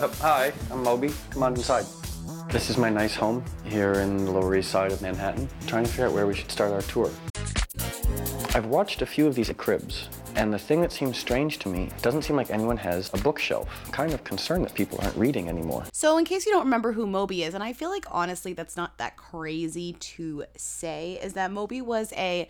[0.00, 1.10] Uh, hi, I'm Moby.
[1.30, 1.86] Come on inside.
[2.50, 5.48] This is my nice home here in the Lower East Side of Manhattan.
[5.66, 7.10] trying to figure out where we should start our tour.
[8.54, 11.84] I've watched a few of these cribs, and the thing that seems strange to me,
[11.84, 13.68] it doesn't seem like anyone has a bookshelf.
[13.84, 15.84] I'm kind of concerned that people aren't reading anymore.
[15.92, 18.76] So, in case you don't remember who Moby is, and I feel like honestly that's
[18.76, 22.48] not that crazy to say, is that Moby was a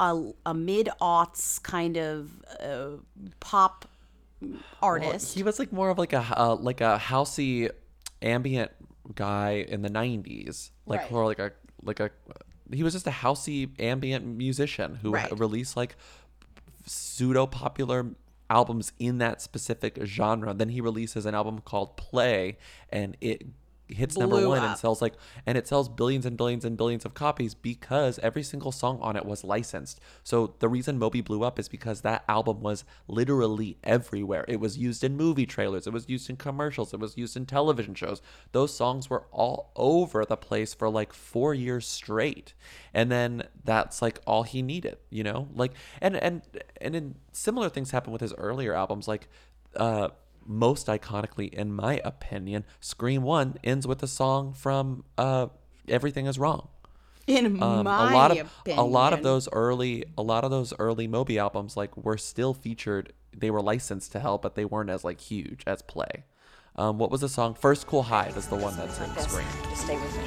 [0.00, 2.98] a, a mid aughts kind of uh,
[3.40, 3.88] pop
[4.82, 5.34] artist.
[5.34, 7.70] Well, he was like more of like a uh, like a housey
[8.20, 8.70] ambient
[9.14, 11.12] guy in the 90s like Right.
[11.12, 12.10] or like a like a
[12.72, 15.38] he was just a housey ambient musician who Right.
[15.38, 15.96] released like
[16.86, 18.06] pseudo popular
[18.50, 22.56] albums in that specific genre then he releases an album called play
[22.90, 23.46] and it
[23.88, 25.14] hits number Blew one and sells like
[25.46, 29.16] and it sells billions and billions and billions of copies because every single song on
[29.16, 30.00] it was licensed.
[30.22, 34.44] So the reason moby blew up is because that album was literally everywhere.
[34.48, 35.86] It was used in movie trailers.
[35.86, 36.92] It was used in commercials.
[36.92, 38.20] It was used in television shows.
[38.52, 42.54] Those songs were all over the place for like four years straight.
[42.94, 45.48] And then that's like all he needed you know?
[45.54, 46.42] Like and and
[46.80, 49.08] and in similar things happen with his earlier albums.
[49.08, 49.28] Like
[49.76, 50.08] uh
[50.48, 55.48] most iconically, in my opinion, Scream One ends with a song from uh,
[55.88, 56.68] "Everything Is Wrong."
[57.28, 60.50] in Um, my a lot of opinion, a lot of those early a lot of
[60.50, 63.12] those early Moby albums like were still featured.
[63.36, 66.24] They were licensed to hell, but they weren't as like huge as Play.
[66.74, 67.54] Um, what was the song?
[67.54, 69.46] First Cool Hive is the one that's in Scream.
[69.74, 70.24] Stay with me.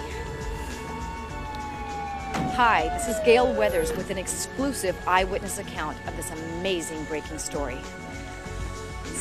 [2.56, 7.78] Hi, this is Gale Weathers with an exclusive eyewitness account of this amazing breaking story.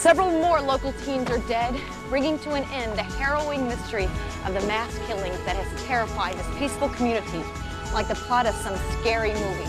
[0.00, 4.08] Several more local teens are dead, bringing to an end the harrowing mystery
[4.48, 7.44] of the mass killings that has terrified this peaceful community
[7.92, 9.68] like the plot of some scary movie.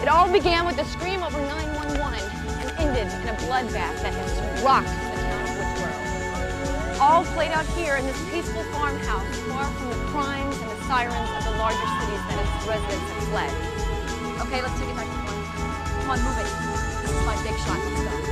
[0.00, 2.24] It all began with a scream over 911
[2.56, 4.32] and ended in a bloodbath that has
[4.64, 6.96] rocked the town of Woodsboro.
[6.96, 11.28] All played out here in this peaceful farmhouse, far from the crimes and the sirens
[11.36, 13.52] of the larger cities that its residents have fled.
[14.48, 15.36] Okay, let's take it back to work.
[16.00, 16.48] Come on, move it.
[17.04, 17.76] This is my big shot.
[17.76, 18.27] Let's go.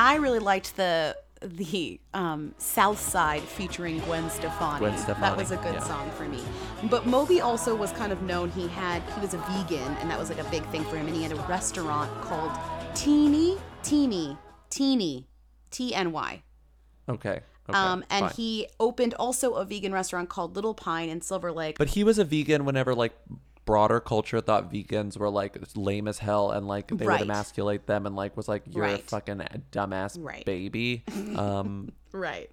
[0.00, 4.78] I really liked the the um, South Side featuring Gwen Stefani.
[4.78, 5.82] Gwen That was a good yeah.
[5.82, 6.42] song for me.
[6.84, 8.50] But Moby also was kind of known.
[8.50, 11.06] He had he was a vegan, and that was like a big thing for him.
[11.06, 12.50] And he had a restaurant called
[12.94, 14.38] Teeny Teeny
[14.70, 15.28] Teeny
[15.70, 16.42] T N Y.
[17.06, 17.40] Okay.
[17.68, 18.34] okay um, and fine.
[18.34, 21.76] he opened also a vegan restaurant called Little Pine in Silver Lake.
[21.76, 23.12] But he was a vegan whenever like
[23.70, 27.20] broader culture thought vegans were like lame as hell and like they Right.
[27.20, 30.44] would emasculate them and like was like you're a fucking dumbass Right.
[30.44, 31.04] baby.
[31.36, 32.50] Um right.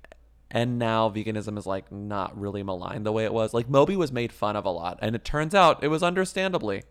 [0.51, 3.51] and now veganism is like not really maligned the way it was.
[3.53, 6.83] Like Moby was made fun of a lot and it turns out it was understandably.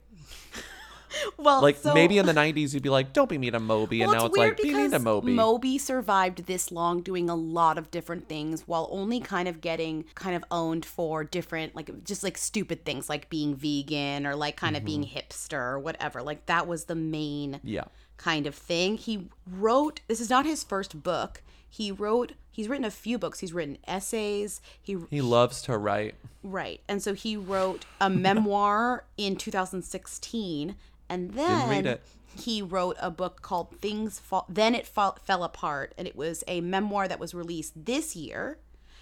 [1.38, 4.02] Well, like so- maybe in the 90s you'd be like don't be mean to Moby
[4.02, 5.32] and now it's it's, like be mean to Moby.
[5.32, 10.04] Moby survived this long doing a lot of different things while only kind of getting
[10.14, 14.56] kind of owned for different like just like stupid things like being vegan or like
[14.56, 16.22] kind of being hipster or whatever.
[16.22, 17.68] Like that was the main Mm-hmm.
[17.68, 17.84] yeah.
[18.16, 18.96] kind of thing.
[18.96, 21.42] He wrote this is not his first book.
[21.68, 23.40] He wrote he's written a few books.
[23.40, 24.60] He's written essays.
[24.80, 26.14] He He loves to write.
[26.42, 26.80] Right.
[26.88, 30.76] And so he wrote a memoir in 2016
[31.08, 31.98] and then
[32.36, 36.44] he wrote a book called Things Fall Then It Fall, Fell Apart and it was
[36.46, 38.58] a memoir that was released this year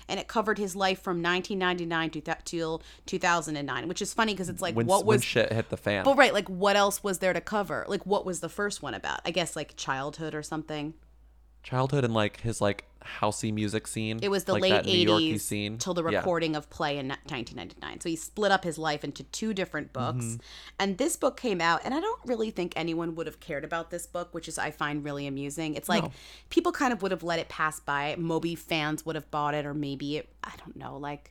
[0.08, 4.48] and it covered his life from 1999 to th- till 2009, which is funny because
[4.48, 6.04] it's like when, what when was shit hit the fan.
[6.04, 7.84] But right, like what else was there to cover?
[7.88, 9.20] Like what was the first one about?
[9.24, 10.94] I guess like childhood or something.
[11.62, 12.84] Childhood and like his like
[13.20, 14.18] housey music scene.
[14.22, 15.78] It was the like late that New Yorky 80s scene.
[15.78, 16.18] till the Yeah.
[16.18, 18.00] recording of Play in 1999.
[18.00, 20.24] So he split up his life into two different books.
[20.24, 20.40] Mhm.
[20.78, 23.90] And this book came out, and I don't really think anyone would have cared about
[23.90, 25.74] this book, which is I find really amusing.
[25.74, 26.12] It's like No.
[26.50, 28.14] people kind of would have let it pass by.
[28.18, 31.30] Moby fans would have bought it, or maybe it, I don't know, like.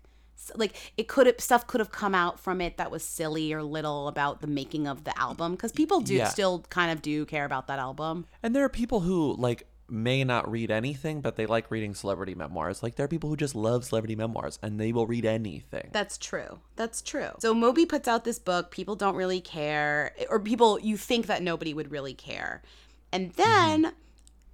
[0.56, 3.64] Like it could have stuff could have come out from it that was silly or
[3.64, 6.28] little about the making of the album because people do Yeah.
[6.28, 8.26] still kind of do care about that album.
[8.42, 12.34] And there are people who like may not read anything, but they like reading celebrity
[12.36, 12.82] memoirs.
[12.82, 15.90] Like there are people who just love celebrity memoirs and they will read anything.
[15.94, 16.60] That's true.
[16.76, 17.30] That's true.
[17.40, 21.44] So Moby puts out this book, people don't really care, or people you think that
[21.44, 22.64] nobody would really care.
[23.12, 23.42] And mm-hmm.
[23.42, 23.94] then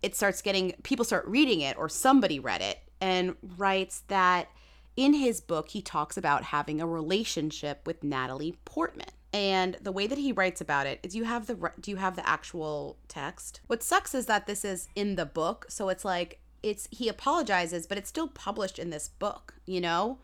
[0.01, 4.49] it starts getting people start reading it or somebody read it and writes that
[4.95, 9.07] in his book he talks about having a relationship with Natalie Portman.
[9.31, 12.15] And the way that he writes about it is you have the do you have
[12.15, 13.61] the actual text?
[13.67, 17.85] What sucks is that this is in the book, so it's like it's he apologizes,
[17.85, 20.19] but it's still published in this book, you know?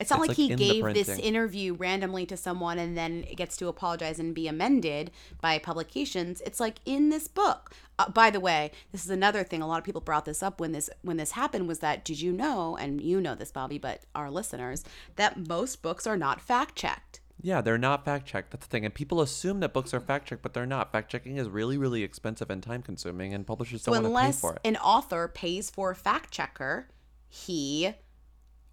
[0.00, 3.36] It's not It's like, like he gave this interview randomly to someone and then it
[3.36, 5.10] gets to apologize and be amended
[5.42, 6.40] by publications.
[6.40, 7.72] It's like in this book.
[7.98, 9.60] Uh, by the way, this is another thing.
[9.60, 11.68] A lot of people brought this up when this when this happened.
[11.68, 12.78] Was that did you know?
[12.78, 14.84] And you know this, Bobby, but our listeners
[15.16, 17.20] that most books are not fact checked.
[17.42, 18.50] Yeah, they're not fact checked.
[18.50, 18.84] That's the thing.
[18.84, 20.92] And people assume that books are fact checked, but they're not.
[20.92, 24.32] Fact checking is really, really expensive and time consuming, and publishers So don't want to
[24.32, 24.60] pay for it.
[24.64, 26.88] Unless an author pays for a fact checker,
[27.28, 27.94] he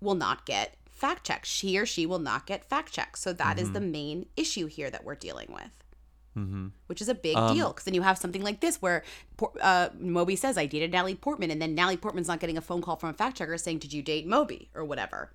[0.02, 1.46] will not get fact checked.
[1.46, 3.20] She or she will not get fact checked.
[3.20, 3.74] So that is Mhm.
[3.74, 5.72] the main issue here that we're dealing with.
[6.36, 6.68] Mm-hmm.
[6.88, 9.04] Which is a big Um, deal because then you have something like this where
[9.62, 12.82] uh, Moby says, I dated Natalie Portman, and then Natalie Portman's not getting a phone
[12.82, 15.32] call from a fact checker saying, Did you date Moby or whatever?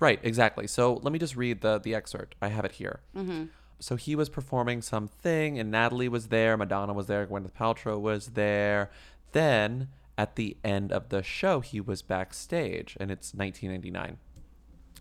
[0.00, 0.66] Right, exactly.
[0.66, 2.34] So let me just read the the excerpt.
[2.40, 3.00] I have it here.
[3.14, 3.50] Mhm.
[3.78, 8.28] So he was performing something, and Natalie was there, Madonna was there, Gwyneth Paltrow was
[8.28, 8.90] there.
[9.32, 14.18] Then at the end of the show, he was backstage, and it's 1999.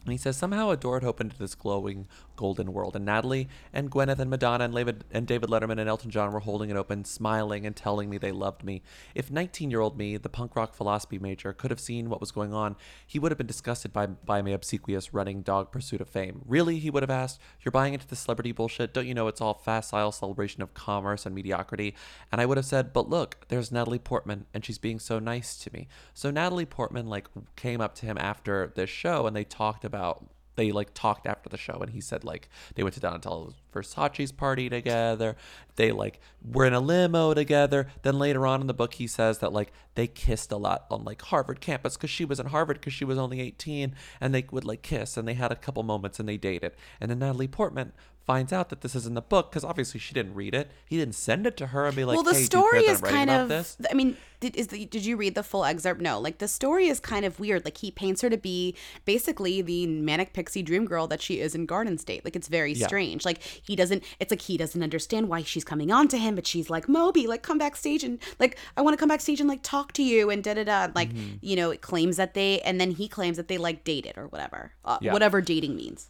[0.06, 2.08] And he says somehow a door had opened to this glowing
[2.40, 6.10] golden world, and Natalie and Gwyneth and Madonna and David, and David Letterman and Elton
[6.10, 8.82] John were holding it open, smiling and telling me they loved me.
[9.14, 12.78] If 19-year-old me, the punk rock philosophy major, could have seen what was going on,
[13.06, 16.42] he would have been disgusted by by my obsequious running dog pursuit of fame.
[16.48, 18.94] Really, he would have asked, "You're buying into the celebrity bullshit?
[18.94, 21.94] Don't you know it's all facile celebration of commerce and mediocrity?"
[22.32, 25.58] And I would have said, "But look, there's Natalie Portman, and she's being so nice
[25.58, 29.44] to me." So Natalie Portman like came up to him after this show, and they
[29.44, 30.26] talked about
[30.60, 34.34] they like talked after the show and he said like they went to Donatella Versace's
[34.34, 35.38] party together.
[35.78, 37.88] They like were in a limo together.
[38.02, 41.06] Then later on in the book he says that like they kissed a lot on
[41.06, 44.46] like Harvard campus cuz she was in Harvard cuz she was only 18 and they
[44.52, 46.74] would like kiss and they had a couple moments and they dated.
[47.00, 47.94] And then Natalie Portman
[48.30, 50.70] finds out that this is in the book because obviously she didn't read it.
[50.86, 52.86] He didn't send it to her and be like, well, the "Hey, story do you
[52.86, 53.50] care is that I'm writing kind of.
[53.50, 56.00] this?" I mean, did, is the, did you read the full excerpt?
[56.00, 56.20] No.
[56.20, 57.66] Like the story is kind of weird.
[57.66, 61.56] Like he paints her to be basically the manic pixie dream girl that she is
[61.56, 62.24] in Garden State.
[62.24, 62.86] Like it's very Yeah.
[62.86, 63.26] strange.
[63.26, 64.04] Like he doesn't.
[64.20, 67.26] It's like he doesn't understand why she's coming on to him, but she's like Moby,
[67.26, 70.30] like come backstage and like I want to come backstage and like talk to you
[70.30, 70.88] and da da da.
[70.94, 71.38] Like Mm-hmm.
[71.42, 74.28] you know, it claims that they and then he claims that they like dated or
[74.28, 74.74] whatever.
[74.86, 75.14] Uh, Yeah.
[75.14, 76.10] Whatever dating means.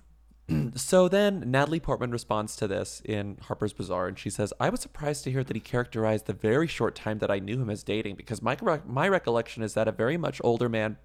[0.49, 0.77] Mm.
[0.79, 4.81] so then Natalie Portman responds to this in Harper's Bazaar, and she says, "I was
[4.81, 7.83] surprised to hear that he characterized the very short time that I knew him as
[7.83, 10.97] dating, because my my recollection is that a very much older man."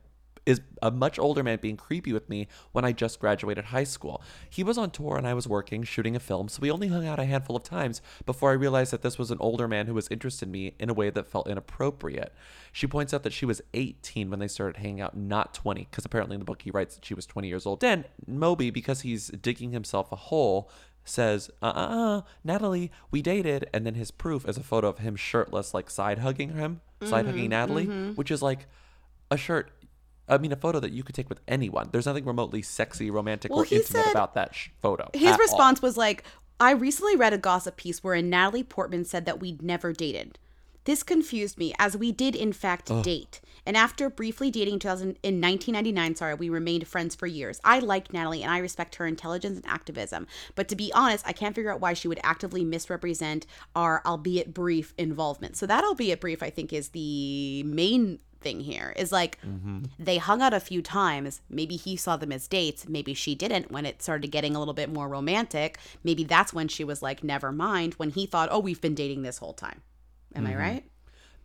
[0.46, 4.22] Is a much older man being creepy with me when I just graduated high school.
[4.50, 7.06] He was on tour and I was working, shooting a film, so we only hung
[7.06, 9.94] out a handful of times before I realized that this was an older man who
[9.94, 12.34] was interested in me in a way that felt inappropriate.
[12.72, 16.04] She points out that she was 18 when they started hanging out, not 20, because
[16.04, 17.80] apparently in the book he writes that she was 20 years old.
[17.80, 20.70] Then Moby, because he's digging himself a hole,
[21.06, 21.70] says, uh uh
[22.18, 23.68] uh, Natalie, we dated.
[23.72, 27.24] And then his proof is a photo of him shirtless, like side hugging him, side
[27.26, 28.16] hugging Mhm, Natalie, mhm.
[28.16, 28.66] which is like
[29.30, 29.70] a shirt.
[30.28, 31.88] I mean, a photo that you could take with anyone.
[31.92, 35.10] There's nothing remotely sexy, romantic, Well, or intimate said- about that sh- photo.
[35.12, 35.38] His at all.
[35.38, 36.24] response was like,
[36.60, 40.38] I recently read a gossip piece wherein Natalie Portman said that we'd never dated.
[40.84, 43.02] This confused me, as we did in fact Ugh.
[43.02, 43.40] date.
[43.66, 47.58] And after briefly dating in 2000, in 1999, sorry, we remained friends for years.
[47.64, 50.26] I liked Natalie and I respect her intelligence and activism.
[50.54, 54.52] But to be honest, I can't figure out why she would actively misrepresent our albeit
[54.52, 55.56] brief involvement.
[55.56, 58.92] So that albeit brief, I think, is the main thing here.
[58.96, 59.38] Is like
[59.98, 61.40] they hung out a few times.
[61.50, 62.88] Maybe he saw them as dates.
[62.88, 65.78] Maybe she didn't when it started getting a little bit more romantic.
[66.04, 69.22] Maybe that's when she was like, never mind, when he thought, oh, we've been dating
[69.22, 69.80] this whole time.
[70.36, 70.58] Am I Mhm.
[70.58, 70.84] right?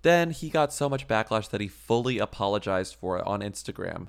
[0.01, 4.07] Then he got so much backlash that he fully apologized for it on Instagram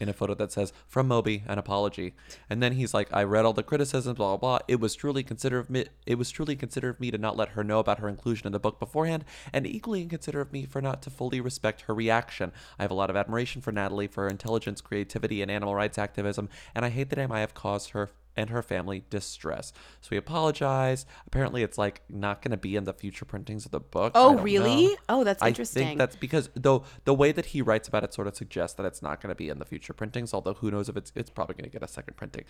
[0.00, 2.14] in a photo that says from Moby an apology.
[2.48, 4.64] And then he's like, I read all the criticisms, blah blah blah.
[4.68, 7.50] It was truly considerate of me it was truly considerate of me to not let
[7.50, 10.80] her know about her inclusion in the book beforehand, and equally inconsiderate of me for
[10.80, 12.52] not to fully respect her reaction.
[12.78, 15.98] I have a lot of admiration for Natalie for her intelligence, creativity, and animal rights
[15.98, 19.72] activism, and I hate that I might have caused her and her family distress.
[20.00, 21.06] So we apologize.
[21.26, 24.12] Apparently, it's like not going to be in the future printings of the book.
[24.14, 24.86] Oh, really?
[24.86, 24.96] know.
[25.08, 25.82] Oh, that's interesting.
[25.82, 28.76] I think that's because though the way that he writes about it sort of suggests
[28.76, 30.32] that it's not going to be in the future printings.
[30.32, 32.44] Although who knows if it's it's probably going to get a second printing.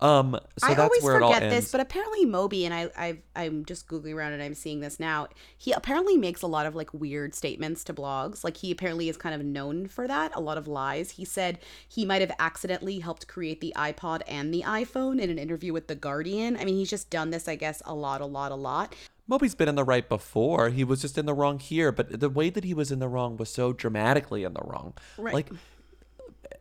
[0.00, 2.90] Um, so I that's always where it all forget this, but apparently Moby and I,
[2.96, 5.28] I, I'm just googling around and I'm seeing this now.
[5.56, 8.42] He apparently makes a lot of like weird statements to blogs.
[8.42, 10.34] Like he apparently is kind of known for that.
[10.34, 11.12] A lot of lies.
[11.12, 15.38] He said he might have accidentally helped create the iPod and the iPhone in an
[15.38, 16.56] interview with the Guardian.
[16.56, 18.94] I mean, he's just done this, I guess, a lot, a lot, a lot.
[19.26, 20.68] Moby's been in the right before.
[20.68, 23.08] He was just in the wrong here, but the way that he was in the
[23.08, 24.94] wrong was so dramatically in the wrong.
[25.16, 25.34] Right.
[25.34, 25.50] Like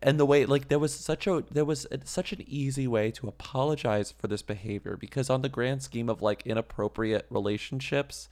[0.02, 3.10] and the way like there was such a there was a, such an easy way
[3.12, 8.30] to apologize for this behavior because on the grand scheme of like inappropriate relationships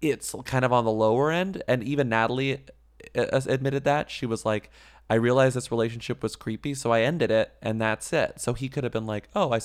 [0.00, 2.64] it's kind of on the lower end and even Natalie
[3.16, 4.70] uh, admitted that she was like
[5.10, 8.40] I realized this relationship was creepy, so I ended it, and that's it.
[8.40, 9.60] So he could have been like, "Oh, I,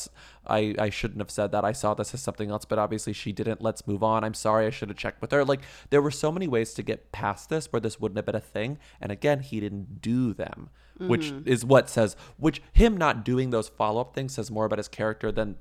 [0.47, 1.65] I, I shouldn't have said that.
[1.65, 3.61] I saw this as something else, but obviously she didn't.
[3.61, 4.23] Let's move on.
[4.23, 4.65] I'm sorry.
[4.65, 7.49] I should have checked with her." Like there were so many ways to get past
[7.49, 10.69] this where this wouldn't have been a thing, and again, he didn't do them.
[10.99, 11.47] which Mhm.
[11.47, 14.87] is what says which him not doing those follow up things says more about his
[14.87, 15.55] character than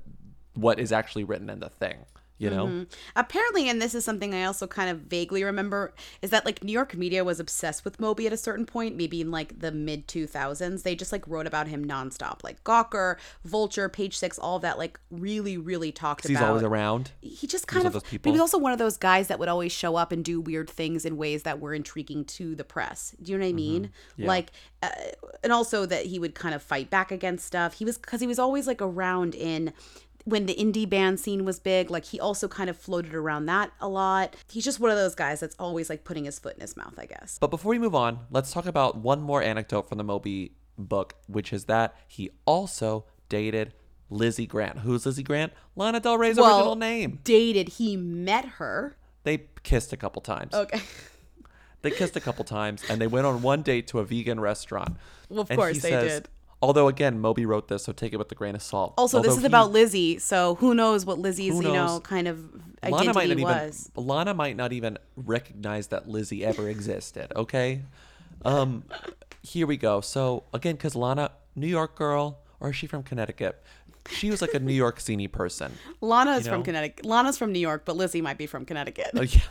[0.53, 2.05] what is actually written in the thing.
[2.43, 2.67] You know.
[2.67, 2.87] Mhm.
[3.15, 6.71] Apparently, and this is something I also kind of vaguely remember, is that like New
[6.71, 10.07] York media was obsessed with Moby at a certain point, maybe in like the mid
[10.07, 10.83] 2000s.
[10.83, 12.43] They just like wrote about him nonstop.
[12.43, 16.49] Like Gawker, Vulture, Page Six, all of that, like really, really talked 'Cause he's about.
[16.49, 17.11] always around.
[17.21, 19.95] He just kind of, he was also one of those guys that would always show
[19.95, 23.15] up and do weird things in ways that were intriguing to the press.
[23.21, 23.83] Do you know what I mean?
[23.85, 24.21] Mm-hmm.
[24.23, 24.27] Yeah.
[24.27, 24.89] Like, uh,
[25.43, 27.73] and also that he would kind of fight back against stuff.
[27.75, 29.73] He was because he was always like around in
[30.25, 31.89] when the indie band scene was big.
[31.89, 34.35] Like he also kind of floated around that a lot.
[34.51, 36.93] He's just one of those guys that's always like putting his foot in his mouth,
[36.97, 37.37] I guess.
[37.39, 41.15] But before we move on, let's talk about one more anecdote from the Moby book,
[41.27, 43.73] which is that he also dated
[44.09, 44.79] Lizzie Grant.
[44.79, 45.53] Who's Lizzie Grant?
[45.75, 47.19] Lana Del Rey's Well, original name.
[47.23, 47.69] Dated.
[47.69, 48.95] He met her.
[49.23, 50.53] They kissed a couple times.
[50.53, 50.81] Okay.
[51.81, 54.95] They kissed a couple times and they went on one date to a vegan restaurant.
[55.29, 56.29] Well, of And course he they says- did.
[56.63, 58.93] Although again, Moby wrote this, so take it with a grain of salt.
[58.97, 62.25] Also, this is he- about Lizzie, so who knows what Lizzie's Who you know kind
[62.25, 62.39] of
[62.81, 63.91] Lana might identity not was.
[63.93, 67.33] even Lana might not even recognize that Lizzie ever existed.
[67.35, 67.81] Okay,
[68.45, 68.85] um,
[69.41, 69.99] here we go.
[69.99, 73.61] So again, because Lana, New York girl, or is she from Connecticut?
[74.09, 75.73] She was like a New York sceney person.
[75.99, 76.65] Lana is you from know?
[76.65, 77.05] Connecticut.
[77.05, 79.11] Lana's from New York, but Lizzie might be from Connecticut.
[79.15, 79.41] Oh yeah.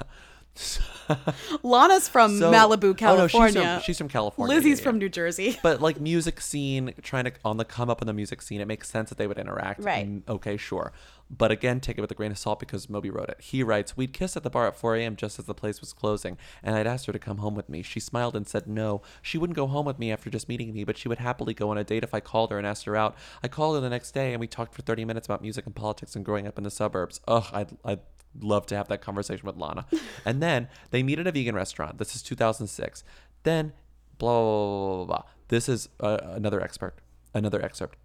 [1.63, 3.83] Lana's from So- Malibu, oh, no, she's from- California.
[3.85, 4.99] she's from California, Lizzie's yeah, from.
[4.99, 5.59] New Jersey.
[5.63, 8.67] But like music scene, trying to on the come up in the music scene, it
[8.67, 9.83] makes sense that they would interact.
[9.83, 10.05] Right.
[10.05, 10.93] and okay, sure.
[11.35, 13.41] But again, take it with a grain of salt because Moby wrote it.
[13.41, 15.17] He writes, We'd kissed at the bar at 4 a.m.
[15.17, 17.83] just as the place was closing, and I'd asked her to come home with me.
[17.83, 19.01] She smiled and said no.
[19.23, 21.71] She wouldn't go home with me after just meeting me, but she would happily go
[21.71, 23.17] on a date if I called her and asked her out.
[23.43, 25.75] I called her the next day, and we talked for 30 minutes about music and
[25.75, 27.21] politics and growing up in the suburbs.
[27.27, 28.01] Ugh, I'd, I'd
[28.41, 29.87] love to have that conversation with Lana.
[30.25, 31.99] and then they meet at a vegan restaurant.
[31.99, 33.05] This is 2006.
[33.43, 33.73] Then,
[34.19, 35.23] blah, blah, blah, blah.
[35.49, 36.95] This is uh, another expert.
[37.35, 37.99] Another excerpt.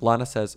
[0.00, 0.56] Lana says,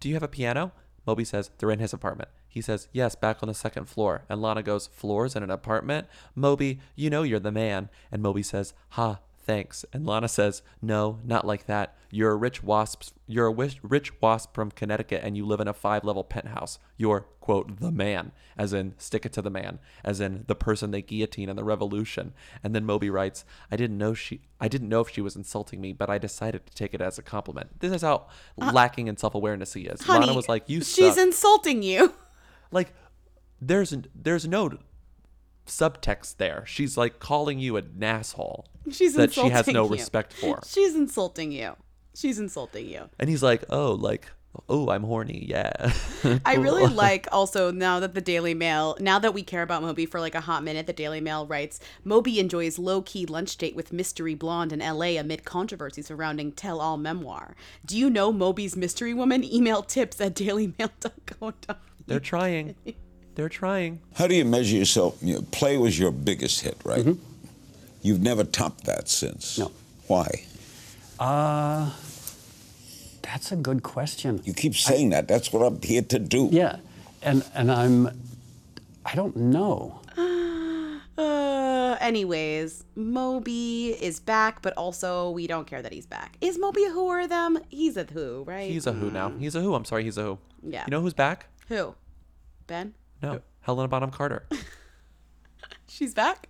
[0.00, 0.72] Do you have a piano?
[1.06, 2.28] Moby says, They're in his apartment.
[2.48, 4.24] He says, Yes, back on the second floor.
[4.28, 6.06] And Lana goes, Floors in an apartment?
[6.34, 7.88] Moby, you know you're the man.
[8.10, 9.84] And Moby says, Ha, thanks.
[9.94, 11.96] And Lana says, No, not like that.
[12.10, 13.10] You're a rich wasp.
[13.26, 16.78] You're a wish, rich wasp from Connecticut, and you live in a five-level penthouse.
[16.96, 20.90] You're quote the man, as in stick it to the man, as in the person
[20.90, 22.34] they guillotine in the Revolution.
[22.62, 24.42] And then Moby writes, I didn't know she.
[24.60, 27.18] I didn't know if she was insulting me, but I decided to take it as
[27.18, 27.80] a compliment.
[27.80, 28.26] This is how
[28.56, 30.02] lacking in self-awareness he is.
[30.02, 32.12] Uh, Honey, Lana was like, "You She's suck." insulting you.
[32.70, 32.92] like
[33.60, 34.78] there's there's no
[35.68, 36.64] subtext there.
[36.66, 39.92] She's like calling you an asshole She's that she has no you.
[39.92, 40.60] respect for.
[40.66, 41.76] She's insulting you.
[42.14, 43.08] She's insulting you.
[43.18, 44.28] And he's like, "Oh, like
[44.68, 45.92] oh, I'm horny." Yeah.
[46.44, 50.06] I really like also now that the Daily Mail, now that we care about Moby
[50.06, 53.76] for like a hot minute, the Daily Mail writes Moby enjoys low key lunch date
[53.76, 57.54] with mystery blonde in LA amid controversy surrounding tell all memoir.
[57.84, 59.44] Do you know Moby's mystery woman?
[59.44, 61.52] Email tips at dailymail.co.
[62.06, 62.74] They're trying.
[63.38, 64.00] They're trying.
[64.14, 65.16] How do you measure yourself?
[65.22, 67.06] You know, Play was your biggest hit, right?
[68.02, 69.56] You've never topped that since.
[69.58, 69.70] No.
[70.08, 70.42] Why?
[71.20, 71.92] Uh,
[73.22, 74.40] that's a good question.
[74.42, 75.28] You keep saying that.
[75.28, 76.48] That's what I'm here to do.
[76.50, 76.78] Yeah,
[77.22, 78.10] and and I'm,
[79.06, 80.00] I don't know.
[81.18, 86.36] Uh, anyways, Moby is back, but also we don't care that he's back.
[86.40, 87.58] Is Moby a who or them?
[87.70, 88.70] He's a who, right?
[88.70, 89.30] He's a who now.
[89.30, 89.74] He's a who.
[89.74, 90.38] I'm sorry, he's a who.
[90.62, 90.84] Yeah.
[90.86, 91.46] You know who's back?
[91.68, 91.96] Who?
[92.68, 92.94] Ben?
[93.22, 93.40] No.
[93.60, 94.46] Helena Bonham Carter.
[95.88, 96.48] She's back?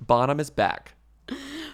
[0.00, 0.94] Bonham is back.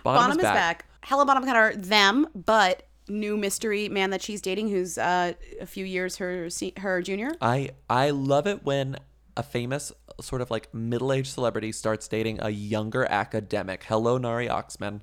[0.02, 0.84] Bonham, is back.
[1.00, 5.84] Hella Bonham Carter, them, but new mystery man that she's dating who's uh, a few
[5.84, 7.30] years her her junior.
[7.40, 8.96] I I love it when
[9.36, 13.84] a famous sort of like middle-aged celebrity starts dating a younger academic.
[13.84, 15.02] Hello, Neri Oxman.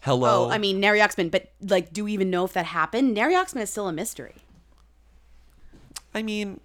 [0.00, 0.46] Hello.
[0.46, 3.14] Oh, I mean, Neri Oxman, but like, do we even know if that happened?
[3.14, 4.36] Neri Oxman is still a mystery.
[6.14, 6.60] I mean,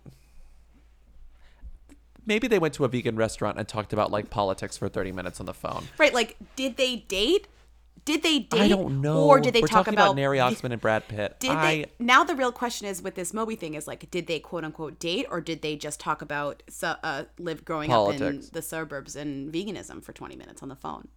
[2.30, 5.42] maybe they went to a vegan restaurant and talked about like politics for 30 minutes
[5.42, 5.84] on the phone.
[5.98, 7.48] Right, like, did they date?
[8.06, 8.62] Did they date?
[8.62, 9.26] I don't know.
[9.26, 11.36] Or did they We're talk talking about, about Neri Oxman and Brad Pitt.
[11.40, 11.86] Did I they?
[12.00, 15.00] Now the real question is with this Moby thing is like, did they quote unquote
[15.00, 19.54] date, or did they just talk about uh, live growing up in the suburbs and
[19.54, 21.10] veganism for twenty minutes on the phone?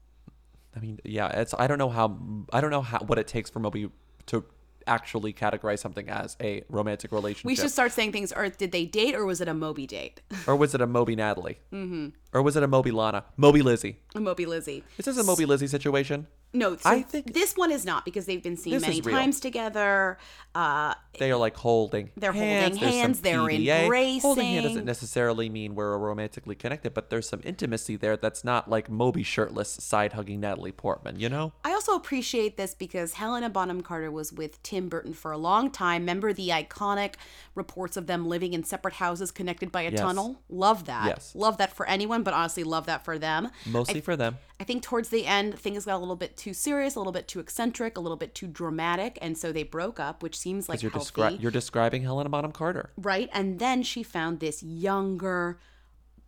[0.77, 2.19] I mean, yeah, it's I don't know how
[2.53, 3.91] I don't know how what it takes for Moby
[4.27, 4.45] to
[4.87, 7.47] actually categorize something as a romantic relationship.
[7.47, 8.33] We should start saying things.
[8.33, 10.20] Or did they date, or was it a Moby date?
[10.47, 11.59] or was it a Moby Natalie?
[11.72, 12.09] mm-hmm.
[12.35, 13.24] Or was it a Moby Lana?
[13.37, 13.99] Moby Lizzie.
[14.14, 14.85] A Moby Lizzie.
[14.97, 16.26] Is this a Moby Lizzie situation?
[16.55, 20.19] No, so I think this one is not because they've been seen many times together.
[20.55, 22.11] Uh, they are like holding.
[22.17, 22.79] They're holding hands.
[22.79, 24.21] Some hands, they're PDA.
[24.21, 24.63] Holding hand embracing.
[24.63, 29.23] doesn't necessarily mean we're romantically connected, but there's some intimacy there that's not like Moby
[29.23, 31.19] shirtless side hugging Natalie Portman.
[31.19, 31.53] You know?
[31.65, 35.71] I also appreciate this because Helena Bonham Carter was with Tim Burton for a long
[35.71, 36.03] time.
[36.03, 37.15] Remember the iconic
[37.55, 40.01] reports of them living in separate houses connected by a Yes.
[40.01, 40.43] tunnel?
[40.51, 41.07] Love that.
[41.07, 41.33] Yes.
[41.35, 43.51] Love that for anyone, but honestly, love that for them.
[43.67, 44.37] Mostly I, for them.
[44.63, 47.27] I think towards the end, things got a little bit too serious, a little bit
[47.27, 50.81] too eccentric, a little bit too dramatic, and so they broke up, which seems like
[50.83, 52.91] you're, descri- you're describing Helena Bonham Carter.
[52.97, 53.29] right?
[53.33, 55.59] And then she found this younger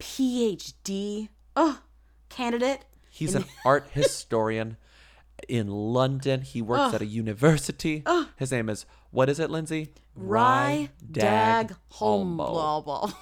[0.00, 1.78] PhD oh,
[2.28, 2.80] candidate.
[3.08, 4.78] He's an art historian
[5.48, 6.40] in London.
[6.40, 6.94] He works Ugh.
[6.96, 8.02] at a university.
[8.34, 9.92] His name is what is it, Lindsay?
[10.16, 13.14] Rye Dag Holmboe.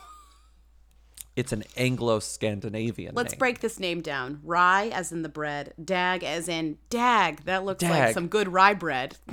[1.34, 3.38] It's an Anglo-Scandinavian Let's name.
[3.38, 4.40] break this name down.
[4.44, 7.44] Rye as in the bread, dag as in dag.
[7.44, 9.16] That looks like some good rye bread.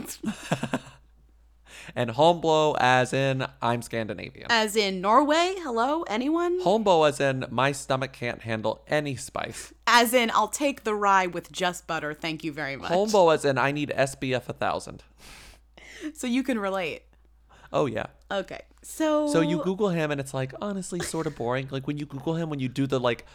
[1.96, 4.48] and Holmboe as in I'm Scandinavian.
[4.50, 5.56] as in Norway.
[5.58, 6.62] Hello, anyone?
[6.62, 9.74] Holmboe as in my stomach can't handle any spice.
[9.86, 12.14] As in I'll take the rye with just butter.
[12.14, 12.92] Thank you very much.
[12.92, 15.04] Holmboe as in I need SPF 1000.
[16.14, 17.04] So you can relate.
[17.72, 18.08] Oh yeah.
[18.32, 18.62] Okay.
[18.82, 21.68] So So you Google him and it's like honestly sort of boring.
[21.72, 23.26] Like when you Google him, when you do the like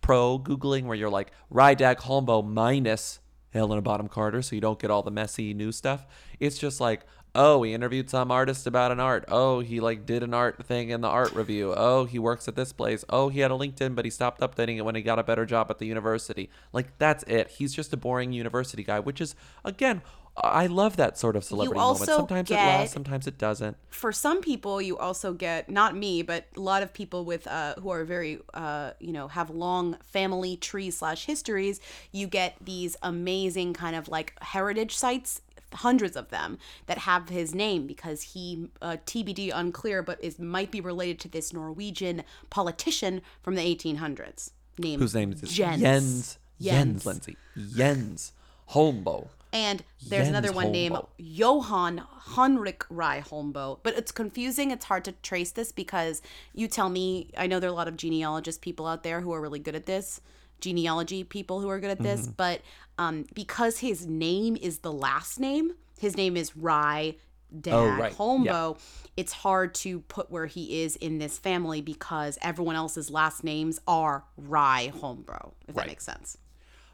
[0.00, 3.20] pro Googling where you're like Rye Dag Holmboe minus
[3.52, 6.06] Helena Bottom Carter, so you don't get all the messy new stuff.
[6.38, 7.02] It's just like,
[7.34, 9.24] oh, he interviewed some artist about an art.
[9.28, 11.74] Oh, he like did an art thing in the art review.
[11.76, 13.04] Oh, he works at this place.
[13.08, 15.46] Oh, he had a LinkedIn, but he stopped updating it when he got a better
[15.46, 16.48] job at the university.
[16.72, 17.48] Like that's it.
[17.48, 19.34] He's just a boring university guy, which is
[19.64, 20.02] again,
[20.42, 22.00] I love that sort of celebrity moment.
[22.00, 23.76] also Sometimes it get- lasts, sometimes it doesn't.
[23.90, 27.74] for some people you also get not me but a lot of people with uh
[27.80, 31.80] who are very uh you know have long family trees slash histories
[32.12, 35.40] you get these amazing kind of like heritage sites
[35.74, 40.70] hundreds of them that have his name because he uh, tbd unclear but is might
[40.72, 45.80] be related to this norwegian politician from the 1800s named whose name is Jens.
[45.80, 45.80] Jens.
[45.80, 47.06] Jens, Jens.
[47.06, 47.36] Lindsay.
[47.76, 48.32] Jens
[48.70, 49.28] Holmboe.
[49.52, 51.08] And there's another Jens one named Holmboe.
[51.18, 53.80] Johann Heinrich Rye Holmboe.
[53.82, 54.70] But it's confusing.
[54.70, 56.22] It's hard to trace this because
[56.54, 59.32] you tell me, I know there are a lot of genealogist people out there who
[59.32, 60.20] are really good at this,
[60.60, 62.28] genealogy people who are good at this.
[62.28, 62.36] Mhm.
[62.36, 62.60] But
[62.98, 67.16] um, because his name is the last name, his name is Rye
[67.60, 68.12] Dag Oh, right.
[68.12, 68.78] Holmboe,
[69.16, 73.80] it's hard to put where he is in this family because everyone else's last names
[73.88, 76.38] are Rye Holmboe, if that makes sense.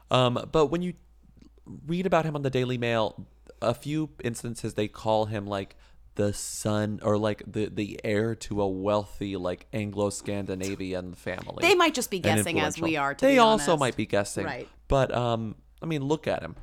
[0.09, 0.93] Um, but when you
[1.85, 3.27] read about him on the Daily Mail,
[3.61, 5.75] a few instances they call him like
[6.15, 11.61] the son or like the the heir to a wealthy like Anglo-Scandinavian family.
[11.61, 14.67] They might just be guessing as we are, to they also might be guessing, Right.
[14.87, 16.55] But um, I mean, look at him.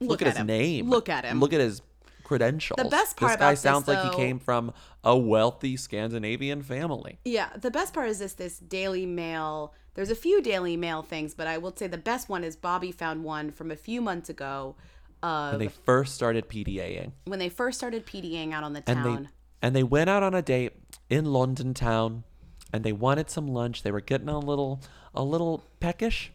[0.00, 0.88] Look, Look at, at his name.
[0.88, 1.40] Look at him.
[1.40, 1.82] Look at his
[2.24, 2.76] credentials.
[2.82, 4.72] The best part this guy about this, sounds like though- he came from
[5.02, 7.18] a wealthy Scandinavian family.
[7.24, 9.74] Yeah, the best part is this this Daily Mail.
[9.94, 12.92] There's a few Daily Mail things, but I will say the best one is Bobby
[12.92, 14.76] found one from a few months ago
[15.22, 17.12] of When they first started PDAing.
[17.24, 19.22] when they first started PDAing out on the and town.
[19.24, 19.28] they
[19.62, 20.72] and they went out on a date
[21.10, 22.24] in London town
[22.72, 23.82] and they wanted some lunch.
[23.82, 24.80] They were getting a little
[25.14, 26.32] a little peckish.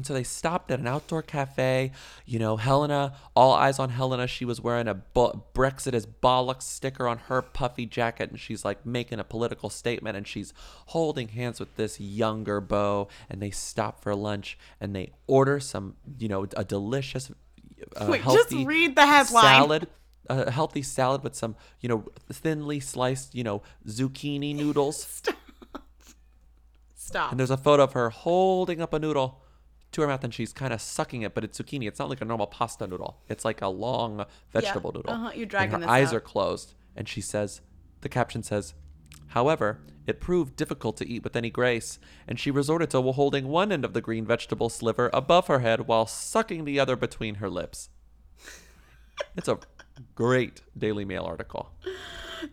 [0.00, 1.92] And so they stopped at an outdoor cafe.
[2.24, 4.26] You know, Helena, all eyes on Helena.
[4.26, 8.30] She was wearing a bo- Brexit is bollocks sticker on her puffy jacket.
[8.30, 10.16] And she's like making a political statement.
[10.16, 10.54] And she's
[10.86, 13.08] holding hands with this younger beau.
[13.28, 17.30] And they stop for lunch and they order some, you know, a delicious,
[17.94, 19.42] uh, Wait, just read the headline.
[19.42, 19.88] Salad
[20.30, 25.02] a healthy salad with some, you know, thinly sliced, you know, zucchini noodles.
[25.04, 25.34] Stop.
[26.94, 27.32] Stop.
[27.32, 29.42] And there's a photo of her holding up a noodle
[29.92, 31.86] to her mouth and she's kind of sucking it, but it's zucchini.
[31.88, 33.20] It's not like a normal pasta noodle.
[33.28, 35.12] It's like a long vegetable noodle.
[35.12, 36.14] uh-huh, you're dragging And her eyes out.
[36.16, 36.74] are closed.
[36.96, 37.60] And she says,
[38.00, 38.74] the caption says,
[39.28, 43.70] However, it proved difficult to eat with any grace, and she resorted to holding one
[43.70, 47.48] end of the green vegetable sliver above her head while sucking the other between her
[47.50, 47.90] lips.
[49.36, 49.58] it's a
[50.14, 51.70] great Daily Mail article.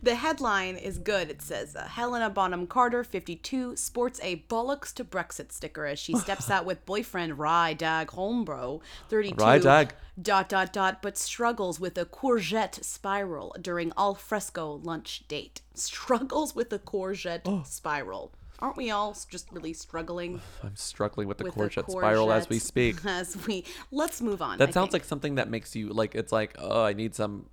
[0.02, 1.30] The headline is good.
[1.30, 6.14] It says uh, Helena Bonham Carter, 52, sports a bollocks to Brexit sticker as she
[6.16, 9.34] steps out with boyfriend Rye Dag Holmbro, 32.
[9.36, 9.94] Rye Dag.
[10.20, 15.60] Dot dot dot, but struggles with a courgette spiral during al fresco lunch date.
[15.74, 17.62] Struggles with a courgette Oh.
[17.64, 18.32] spiral.
[18.60, 22.58] Aren't we all just really struggling I'm struggling with the with courgette spiral as we
[22.58, 22.96] speak.
[23.04, 24.58] As we let's move on.
[24.58, 24.94] That I sounds think.
[24.94, 27.46] like something that makes you like it's like oh I need some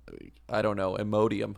[0.48, 1.54] I don't know Imodium.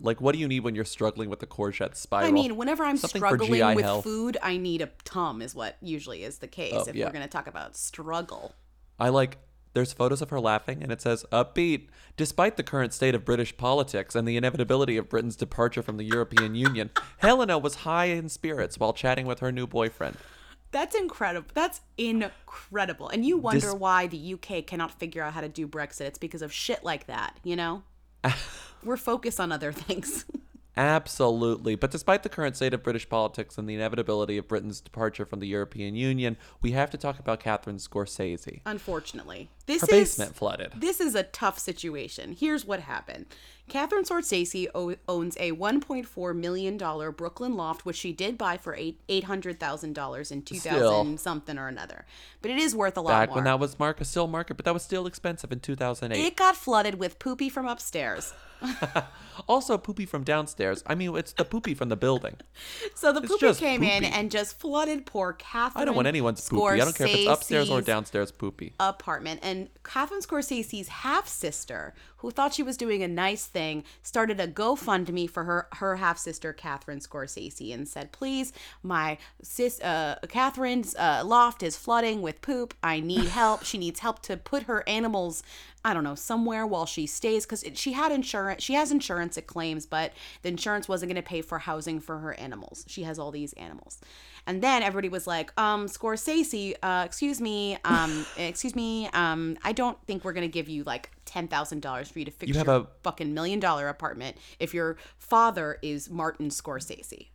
[0.00, 2.26] Like what do you need when you're struggling with the courgette spiral?
[2.28, 4.04] I mean, whenever I'm Something struggling with health.
[4.04, 7.06] food, I need a tum, is what usually is the case Oh, if yeah.
[7.06, 8.54] we're going to talk about struggle.
[8.98, 9.38] I like
[9.72, 11.88] There's photos of her laughing, and it says, upbeat.
[12.16, 16.02] Despite the current state of British politics and the inevitability of Britain's departure from the
[16.04, 20.16] European Union, Helena was high in spirits while chatting with her new boyfriend.
[20.72, 21.48] That's incredible.
[21.54, 23.08] That's incredible.
[23.08, 26.02] And you wonder This- why the UK cannot figure out how to do Brexit.
[26.02, 27.82] It's because of shit like that, you know?
[28.84, 30.24] We're focused on other things.
[30.76, 31.74] Absolutely.
[31.74, 35.40] But despite the current state of British politics and the inevitability of Britain's departure from
[35.40, 38.60] the European Union, we have to talk about Catherine Scorsese.
[38.64, 40.72] Unfortunately, this Her is basement flooded.
[40.76, 42.34] This is a tough situation.
[42.38, 43.26] Here's what happened.
[43.68, 48.74] Catherine Scorsese o- owns a 1.4 million dollar Brooklyn loft, which she did buy for
[48.74, 51.16] eight eight hundred thousand dollars in 2000 Still.
[51.18, 52.06] something or another.
[52.42, 53.34] But it is worth a lot Back more.
[53.36, 56.18] when that was market, still market, but that was still expensive in 2008.
[56.24, 58.32] it got flooded with poopy from upstairs.
[59.48, 60.82] also, poopy from downstairs.
[60.86, 62.36] I mean, it's the poopy from the building.
[62.94, 65.80] So the It's poopy came in and just flooded poor Catherine.
[65.82, 66.80] I don't want anyone's poopy.
[66.80, 68.74] I don't care if it's upstairs or downstairs poopy.
[68.78, 74.40] apartment and Catherine Scorsese's half sister, who thought she was doing a nice thing, started
[74.40, 78.52] a GoFundMe for her her half sister Catherine Scorsese and said, "Please,
[78.82, 82.74] my sis uh, Catherine's uh, loft is flooding with poop.
[82.82, 83.64] I need help.
[83.64, 85.42] she needs help to put her animals."
[85.82, 88.62] I don't know, somewhere while she stays because she had insurance.
[88.62, 90.12] She has insurance, it claims, but
[90.42, 92.84] the insurance wasn't going to pay for housing for her animals.
[92.86, 93.98] She has all these animals.
[94.46, 99.72] And then everybody was like, um, Scorsese, uh, excuse me, um, excuse me, um, I
[99.72, 102.54] don't think we're gonna give you like ten thousand dollars for you to fix You
[102.58, 107.28] have your a- fucking million dollar apartment if your father is Martin Scorsese.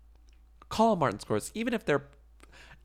[0.70, 2.06] Call Martin Scorsese, even if they're,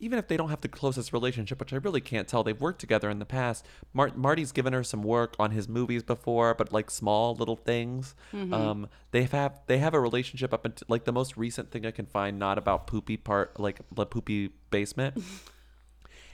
[0.01, 2.43] even if they don't have the closest relationship, which I really can't tell.
[2.43, 3.65] They've worked together in the past.
[3.93, 8.15] Mart- Marty's given her some work on his movies before, but like small little things.
[8.33, 8.53] Mhm.
[8.53, 11.91] Um, they have they have a relationship up until like the most recent thing I
[11.91, 15.23] can find, not about poopy part, like the poopy basement.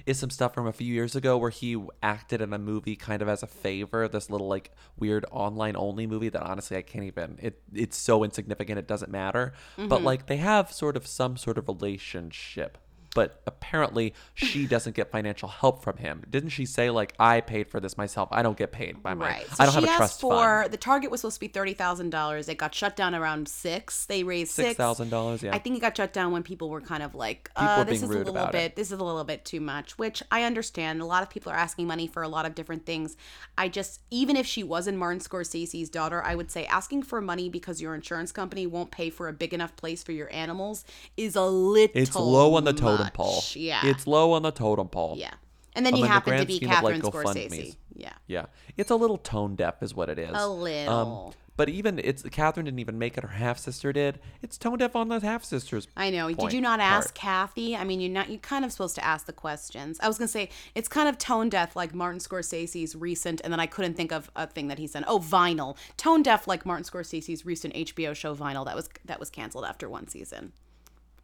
[0.06, 3.22] is some stuff from a few years ago where he acted in a movie kind
[3.22, 7.04] of as a favor this little like weird online only movie that honestly i can't
[7.04, 10.04] even it it's so insignificant it doesn't matter but Mhm.
[10.04, 12.78] like they have sort of some sort of relationship
[13.16, 17.68] but apparently she doesn't get financial help from him didn't she say like i paid
[17.68, 19.46] for this myself i don't get paid by my Right.
[19.48, 21.40] So i don't she have a asked trust for fund the target was supposed to
[21.40, 22.48] be thirty thousand dollars.
[22.48, 24.06] It got shut down around six.
[24.06, 25.54] They raised six $6,000, yeah.
[25.54, 28.10] I think it got shut down when people were kind of like, uh, this is
[28.10, 28.76] a little bit, it.
[28.76, 29.98] this is a little bit too much.
[29.98, 31.00] Which I understand.
[31.00, 33.16] A lot of people are asking money for a lot of different things.
[33.56, 37.48] I just, even if she wasn't Martin Scorsese's daughter, I would say asking for money
[37.48, 40.84] because your insurance company won't pay for a big enough place for your animals
[41.16, 41.96] is a little.
[41.96, 43.14] it's low on the totem much.
[43.14, 43.84] pole Yeah.
[43.86, 45.34] it's low on the totem pole Yeah.
[45.74, 47.76] And then Um, you in the happen to be of, like, Catherine Scorsese.
[47.94, 48.12] Yeah.
[48.26, 48.46] Yeah,
[48.76, 50.30] it's a little tone deaf, is what it is.
[50.32, 51.34] A little.
[51.58, 53.22] but even it's Catherine didn't even make it.
[53.24, 54.18] Her half sister did.
[54.42, 55.88] It's tone deaf on the half sisters.
[55.96, 56.30] I know.
[56.32, 56.92] Did you not part.
[57.04, 57.74] ask Kathy?
[57.76, 58.28] I mean, you're not.
[58.30, 59.98] You're kind of supposed to ask the questions.
[60.02, 63.60] I was gonna say it's kind of tone deaf, like Martin Scorsese's recent, and then
[63.60, 65.04] I couldn't think of a thing that he said.
[65.06, 65.76] Oh, Vinyl.
[65.96, 69.88] Tone deaf, like Martin Scorsese's recent HBO show Vinyl that was that was canceled after
[69.88, 70.52] one season.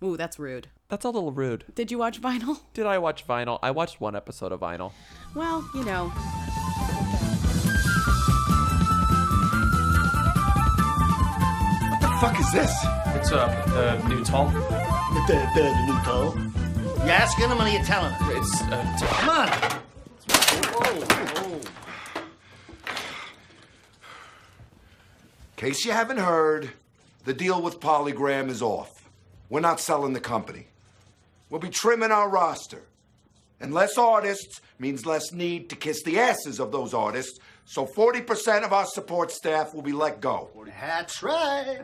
[0.02, 0.68] Ooh, that's rude.
[0.88, 1.64] That's a little rude.
[1.74, 2.58] Did you watch Vinyl?
[2.74, 3.58] Did I watch Vinyl?
[3.62, 4.92] I watched one episode of Vinyl.
[5.34, 6.08] Well, you know.
[11.88, 12.72] What the fuck is this?
[13.14, 14.48] It's uh, the new tall.
[14.48, 16.34] The, the, the new toll?
[17.04, 18.30] You asking him or you telling him?
[18.36, 19.48] It's uh, t- Come on!
[20.28, 21.60] Whoa, whoa.
[25.56, 26.70] case you haven't heard,
[27.24, 29.01] the deal with Polygram is off.
[29.52, 30.68] We're not selling the company.
[31.50, 32.84] We'll be trimming our roster.
[33.60, 38.64] And less artists means less need to kiss the asses of those artists, so 40%
[38.64, 40.48] of our support staff will be let go.
[40.80, 41.82] That's right.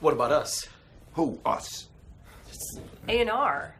[0.00, 0.66] What about us?
[1.12, 1.86] Who, us?
[3.08, 3.76] A&R.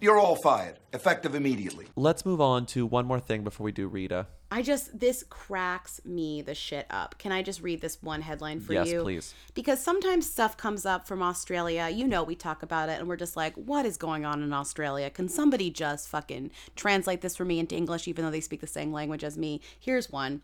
[0.00, 1.84] You're all fired, effective immediately.
[1.96, 4.26] Let's move on to one more thing before we do Rita.
[4.50, 7.18] I just this cracks me the shit up.
[7.18, 9.02] Can I just read this one headline for Yes, you?
[9.02, 9.34] please.
[9.54, 11.88] Because sometimes stuff comes up from Australia.
[11.92, 14.52] You know, we talk about it and we're just like, what is going on in
[14.52, 15.10] Australia?
[15.10, 18.66] Can somebody just fucking translate this for me into English, even though they speak the
[18.66, 19.60] same language as me?
[19.78, 20.40] Here's one.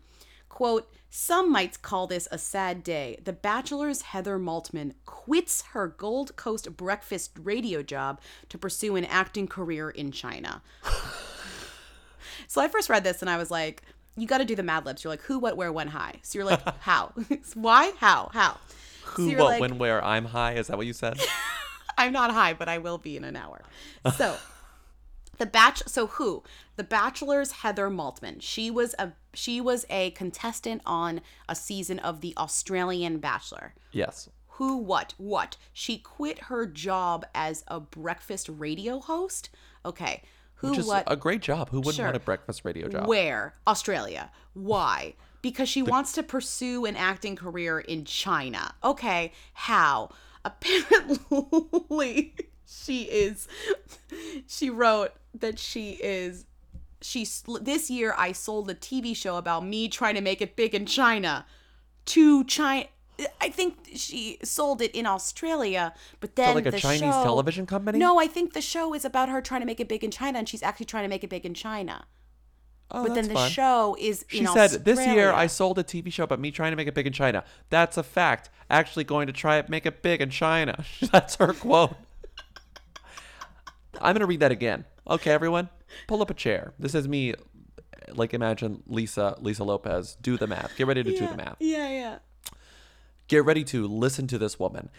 [0.49, 3.19] Quote, some might call this a sad day.
[3.23, 9.47] The Bachelor's Heather Maltman quits her Gold Coast breakfast radio job to pursue an acting
[9.47, 10.61] career in China.
[12.47, 13.81] so I first read this and I was like,
[14.17, 15.03] you got to do the Mad Libs.
[15.03, 16.13] You're like, who, what, where, when, high.
[16.21, 17.13] So you're like, how?
[17.53, 17.91] Why?
[17.97, 18.29] How?
[18.33, 18.57] How?
[19.03, 20.03] Who, so what, like, when, where?
[20.03, 20.53] I'm high.
[20.53, 21.19] Is that what you said?
[21.97, 23.61] I'm not high, but I will be in an hour.
[24.17, 24.35] So,
[25.37, 25.83] the batch.
[25.85, 26.43] So who?
[26.75, 28.41] The Bachelor's Heather Maltman.
[28.41, 33.73] She was a she was a contestant on a season of the Australian Bachelor.
[33.91, 34.29] yes.
[34.57, 34.77] Who?
[34.77, 35.13] What?
[35.17, 35.57] What?
[35.73, 39.49] She quit her job as a breakfast radio host.
[39.83, 40.23] Okay.
[40.57, 41.69] Who, Which is what, a great job.
[41.69, 42.05] Who wouldn't Sure.
[42.05, 43.07] want a breakfast radio job?
[43.07, 43.53] Where?
[43.67, 44.31] Australia.
[44.53, 45.15] Why?
[45.41, 48.73] Because she wants to pursue an acting career in China.
[48.83, 50.09] Okay, how?
[50.43, 52.33] Apparently,
[52.65, 53.47] she is.
[54.47, 56.45] She wrote that she is.
[57.01, 57.27] She
[57.61, 60.85] this year I sold a TV show about me trying to make it big in
[60.85, 61.45] China,
[62.05, 62.87] to China.
[63.39, 67.65] I think she sold it in Australia, but then like a the Chinese show- television
[67.65, 67.97] company?
[67.99, 70.39] No, I think the show is about her trying to make it big in China,
[70.39, 72.05] and she's actually trying to make it big in China.
[72.91, 73.49] Oh, but then the fun.
[73.49, 76.71] show is She in said, "This year I sold a TV show about me trying
[76.71, 77.43] to make it big in China.
[77.69, 78.49] That's a fact.
[78.69, 80.83] Actually, going to try it, make it big in China.
[81.11, 81.95] That's her quote.
[83.99, 84.85] I'm gonna read that again.
[85.07, 85.69] Okay, everyone,
[86.07, 86.73] pull up a chair.
[86.77, 87.33] This is me.
[88.09, 90.15] Like imagine Lisa Lisa Lopez.
[90.21, 90.75] Do the math.
[90.77, 91.55] Get ready to do the math.
[91.59, 92.17] Yeah, yeah.
[93.27, 94.89] Get ready to listen to this woman.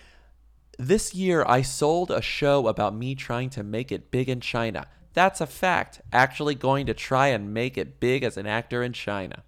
[0.79, 4.87] This year, I sold a show about me trying to make it big in China.
[5.15, 6.03] That's a fact.
[6.13, 9.45] Actually, going to try and make it big as an actor in China.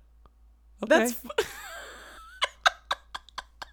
[0.82, 0.98] Okay.
[0.98, 1.20] That's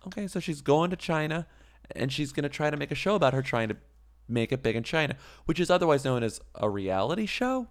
[0.08, 1.48] okay, so she's going to China
[1.96, 3.78] and she's going to try to make a show about her trying to
[4.28, 7.68] make it big in China, which is otherwise known as a reality show.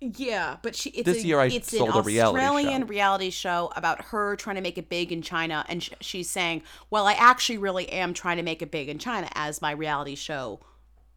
[0.00, 0.90] Yeah, but she.
[0.90, 2.86] It's This a, year I it's sold an a reality Australian show.
[2.88, 6.62] reality show about her trying to make it big in China, and sh- she's saying,
[6.88, 10.14] "Well, I actually really am trying to make it big in China," as my reality
[10.14, 10.60] show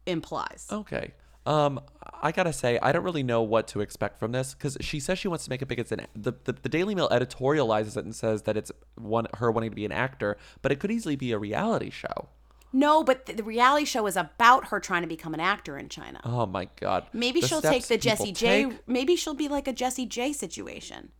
[0.06, 0.66] implies.
[0.70, 1.12] Okay.
[1.44, 1.80] Um,
[2.22, 5.18] I gotta say, I don't really know what to expect from this because she says
[5.18, 8.04] she wants to make it big as an the, the the Daily Mail editorializes it
[8.04, 11.16] and says that it's one her wanting to be an actor, but it could easily
[11.16, 12.28] be a reality show.
[12.72, 15.88] No, but the, the reality show is about her trying to become an actor in
[15.88, 16.20] China.
[16.24, 17.06] Oh my god.
[17.12, 18.64] Maybe The she'll take steps the people Jessie J.
[18.64, 18.88] take?
[18.88, 21.10] Maybe she'll be like a Jessie J situation.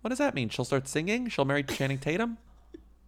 [0.00, 0.48] What does that mean?
[0.48, 1.28] She'll start singing?
[1.28, 2.38] She'll marry Channing Tatum?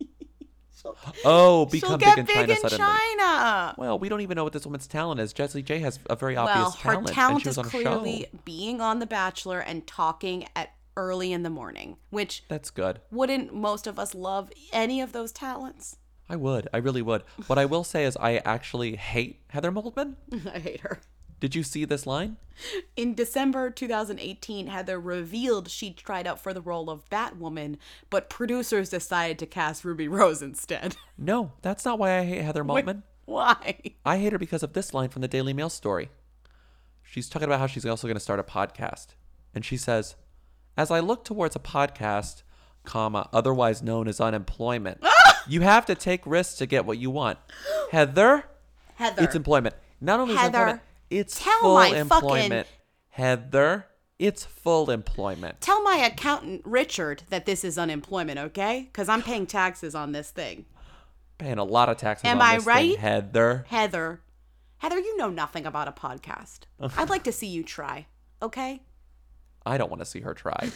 [1.25, 2.85] oh, become she'll big get in big China in suddenly.
[2.85, 3.75] China.
[3.79, 5.33] Well, we don't even know what this woman's talent is.
[5.33, 7.67] Jessie J has a very Well, obvious her talent, and talent she was is on
[7.67, 8.39] a clearly show.
[8.45, 13.01] being on The Bachelor and talking at early in the morning, which That's good.
[13.11, 15.97] wouldn't most of us love any of those talents?
[16.33, 16.67] I would.
[16.73, 17.25] I really would.
[17.47, 20.15] What I will say is I actually hate Heather Maltman.
[20.55, 20.99] I hate her.
[21.41, 22.39] Did you see this line?
[22.97, 27.77] In December 2018, Heather revealed she tried out for the role of Batwoman,
[28.09, 30.97] but producers decided to cast Ruby Rose instead.
[31.19, 33.03] No, that's not why I hate Heather Maltman.
[33.27, 33.79] Why?
[34.05, 36.09] I hate her because of this line from the Daily Mail story.
[37.03, 39.09] She's talking about how she's also going to start a podcast.
[39.55, 40.17] And she says,
[40.77, 42.43] As I look towards a podcast,
[42.85, 45.01] comma, otherwise known as unemployment,
[45.49, 47.39] you have to take risks to get what you want.
[47.93, 48.45] Heather,
[48.97, 49.23] Heather.
[49.25, 49.75] it's employment.
[50.01, 50.81] Not only is it Heather, employment,
[51.11, 52.67] it's tell full my fucking- employment.
[53.11, 53.87] Heather,
[54.19, 55.61] it's full employment.
[55.61, 58.89] Tell my accountant, Richard, that this is unemployment, okay?
[58.91, 60.65] Because I'm paying taxes on this thing.
[61.39, 62.99] Paying a lot of taxes Am on I this thing, right?
[62.99, 63.65] Heather.
[63.69, 64.21] Heather.
[64.79, 66.61] Heather, you know nothing about a podcast.
[66.97, 68.07] I'd like to see you try,
[68.41, 68.83] okay?
[69.65, 70.71] I don't want to see her try.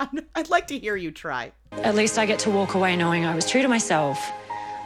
[0.34, 1.52] I'd like to hear you try.
[1.72, 4.18] At least I get to walk away knowing I was true to myself.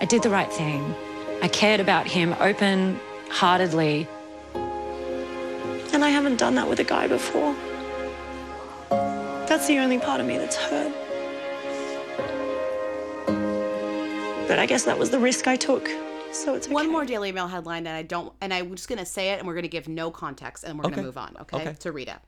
[0.01, 0.95] I did the right thing.
[1.43, 2.99] I cared about him open
[3.31, 4.07] heartedly.
[4.55, 7.55] And I haven't done that with a guy before.
[8.91, 10.93] That's the only part of me that's hurt.
[14.49, 15.89] But I guess that was the risk I took.
[16.33, 19.31] So it's One more Daily Mail headline, and I don't, and I'm just gonna say
[19.31, 20.95] it, and we're gonna give no context, and we're Okay.
[20.97, 21.57] gonna move on, okay?
[21.61, 21.73] Okay.
[21.81, 22.21] To Rita.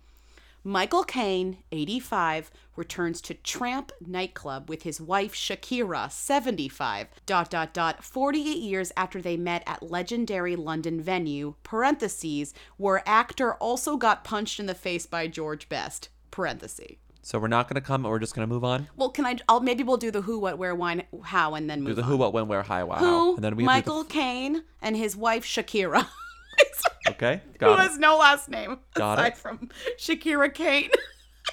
[0.66, 7.08] Michael Caine, 85, returns to Tramp nightclub with his wife Shakira, 75.
[7.26, 8.02] Dot dot dot.
[8.02, 11.54] 48 years after they met at legendary London venue.
[11.64, 16.08] Parentheses where actor also got punched in the face by George Best.
[16.30, 16.96] Parentheses.
[17.20, 18.02] So we're not going to come.
[18.02, 18.88] We're just going to move on.
[18.96, 19.36] Well, can I?
[19.48, 22.02] I'll maybe we'll do the who, what, where, why, how, and then move Do the
[22.02, 22.08] on.
[22.08, 22.96] who, what, when, where, how, wow.
[22.96, 23.34] Who?
[23.36, 26.06] And then we Michael Caine and his wife Shakira,
[27.10, 27.42] Okay.
[27.52, 27.82] who Got it.
[27.90, 29.36] has no last name Got aside it.
[29.38, 30.90] from Shakira Caine.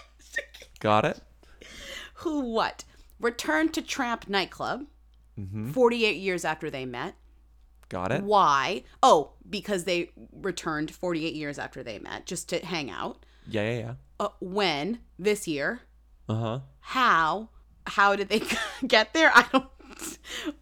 [0.80, 1.20] Got it.
[2.16, 2.84] who what?
[3.20, 4.86] Returned to Tramp nightclub.
[5.40, 5.72] Mm-hmm.
[5.72, 7.16] 48 years after they met.
[7.90, 8.24] Got it.
[8.24, 8.84] Why?
[9.04, 13.26] Oh, because they returned 48 years after they met just to hang out.
[13.48, 13.94] Yeah, yeah, yeah.
[14.20, 15.00] Uh, when?
[15.20, 15.82] This year.
[16.30, 16.60] Uh huh.
[16.80, 17.50] How?
[17.88, 18.42] How did they
[18.88, 19.32] get there?
[19.36, 19.68] I don't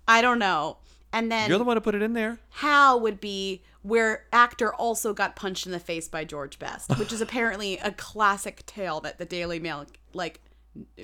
[0.07, 0.77] I don't know.
[1.11, 2.39] And then You're the one who put it in there.
[2.49, 7.11] how would be where actor also got punched in the face by George Best, which
[7.11, 10.41] is apparently a classic tale that the Daily Mail like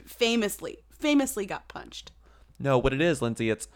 [0.05, 2.11] famously famously got punched.
[2.59, 3.67] No, what it is, Lindsay, it's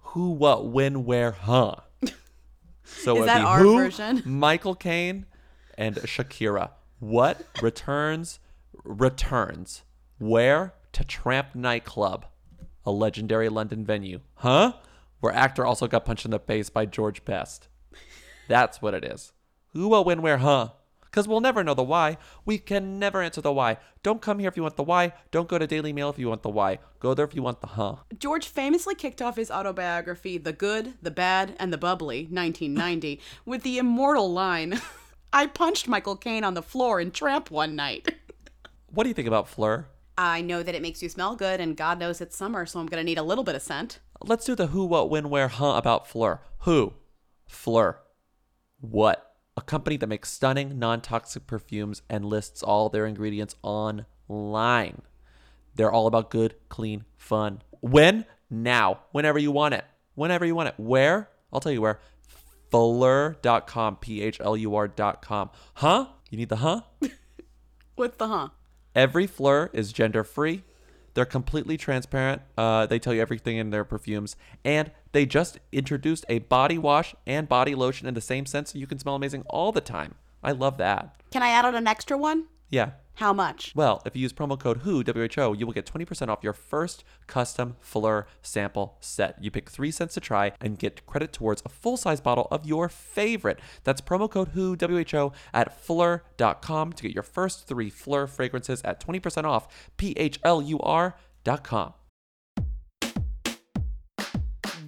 [0.00, 1.76] who, what, when, where, huh.
[2.84, 4.22] So Is that our who, version?
[4.26, 5.26] Michael Caine,
[5.76, 6.70] and Shakira.
[6.98, 8.40] What returns?
[8.84, 9.82] Returns.
[10.18, 10.74] Where?
[10.94, 12.26] To Tramp nightclub,
[12.84, 14.20] a legendary London venue.
[14.36, 14.72] Huh?
[15.20, 17.68] Where actor also got punched in the face by George Best.
[18.48, 19.32] That's what it is.
[19.72, 20.70] Who, what, when, where, huh?
[21.02, 22.18] Because we'll never know the why.
[22.44, 23.78] We can never answer the why.
[24.02, 25.12] Don't come here if you want the why.
[25.30, 26.78] Don't go to Daily Mail if you want the why.
[27.00, 27.96] Go there if you want the huh.
[28.18, 33.62] George famously kicked off his autobiography, The Good, the Bad, and the Bubbly, 1990, with
[33.62, 34.80] the immortal line
[35.32, 38.14] I punched Michael Caine on the floor in Tramp one night.
[38.90, 39.84] What do you think about Phlur?
[40.16, 42.86] I know that it makes you smell good, and God knows it's summer, so I'm
[42.86, 43.98] going to need a little bit of scent.
[44.22, 46.40] Let's do the who, what, when, where, huh about Phlur.
[46.60, 46.94] Who?
[47.50, 47.96] Phlur.
[48.80, 49.36] What?
[49.56, 55.02] A company that makes stunning, non toxic perfumes and lists all their ingredients online.
[55.74, 57.62] They're all about good, clean, fun.
[57.80, 58.24] When?
[58.50, 59.00] Now.
[59.12, 59.84] Whenever you want it.
[60.14, 60.74] Whenever you want it.
[60.78, 61.30] Where?
[61.52, 62.00] I'll tell you where.
[62.72, 63.96] Phlur.com.
[63.96, 65.50] P H L U R.com.
[65.74, 66.06] Huh?
[66.30, 66.82] You need the huh?
[67.94, 68.48] What's the huh?
[68.94, 70.64] Every Phlur is gender free.
[71.14, 72.42] They're completely transparent.
[72.56, 74.36] Uh, they tell you everything in their perfumes.
[74.64, 78.78] And they just introduced a body wash and body lotion in the same scent so
[78.78, 80.14] you can smell amazing all the time.
[80.42, 81.16] I love that.
[81.30, 82.46] Can I add on an extra one?
[82.70, 82.90] Yeah.
[83.18, 83.72] How much?
[83.74, 87.02] Well, if you use promo code WHO, WHO, you will get 20% off your first
[87.26, 89.42] custom Phlur sample set.
[89.42, 92.64] You pick three cents to try and get credit towards a full size bottle of
[92.64, 93.58] your favorite.
[93.82, 99.04] That's promo code WHO, WHO at Phlur.com to get your first three Phlur fragrances at
[99.04, 99.66] 20% off.
[99.96, 101.94] P H L U R.com.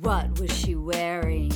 [0.03, 1.51] What was she wearing?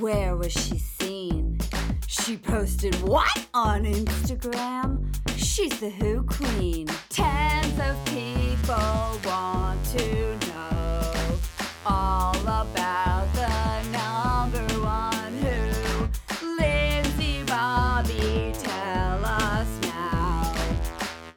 [0.00, 1.60] Where was she seen?
[2.08, 5.31] She posted what on Instagram?
[5.52, 6.88] She's the Who Queen.
[7.10, 11.12] Tens of people want to know
[11.84, 16.56] all about the number one Who.
[16.56, 20.54] Lindsay Bobby, tell us now.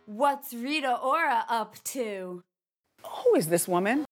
[0.05, 2.41] What's Rita Ora up to?
[3.03, 4.05] Who is this woman?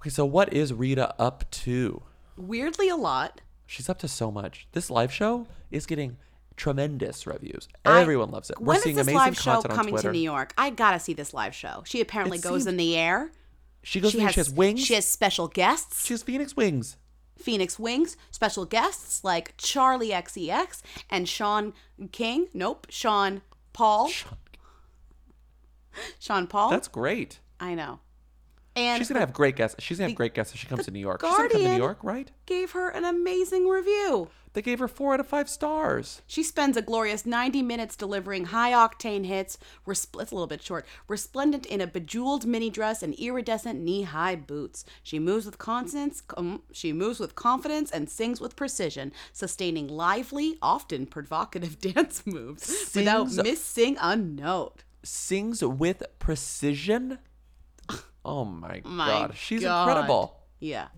[0.00, 2.02] Okay, so what is Rita up to?
[2.36, 3.42] Weirdly, a lot.
[3.64, 4.66] She's up to so much.
[4.72, 6.16] This live show is getting
[6.56, 7.68] tremendous reviews.
[7.84, 8.58] I- Everyone loves it.
[8.60, 10.52] We're when is seeing this amazing live show coming to New York?
[10.58, 11.82] I gotta see this live show.
[11.86, 13.30] She apparently It goes seems- in the air.
[13.82, 14.80] She goes in the air, she has wings.
[14.84, 16.06] She has special guests.
[16.06, 16.96] She has Phoenix wings.
[17.38, 20.80] Phoenix Wings, special guests like Charli XCX
[21.10, 21.74] and Sean
[22.10, 22.48] King.
[22.54, 23.42] Nope, Sean
[23.74, 24.10] Paul.
[26.18, 26.70] Sean Paul.
[26.70, 27.40] That's great.
[27.60, 28.00] I know.
[28.76, 29.82] And She's gonna have great guests.
[29.82, 31.22] She's gonna have great guests if she comes to New York.
[31.22, 32.30] She's gonna come to New Guardian York, right?
[32.44, 34.28] gave her an amazing review.
[34.52, 36.22] They gave her four out of five stars.
[36.26, 39.58] She spends a glorious 90 minutes delivering high octane hits.
[39.86, 40.86] Respl- it's a little bit short.
[41.08, 44.84] Resplendent in a bejeweled mini dress and iridescent knee-high boots.
[45.02, 46.22] She moves with confidence.
[46.38, 52.68] Um, she moves with confidence and sings with precision, sustaining lively, often provocative dance moves
[52.94, 54.84] without Sings- missing a note.
[55.02, 57.18] Sings with precision.
[58.26, 59.88] Oh my, My god, she's God.
[59.88, 60.40] incredible.
[60.58, 60.88] Yeah.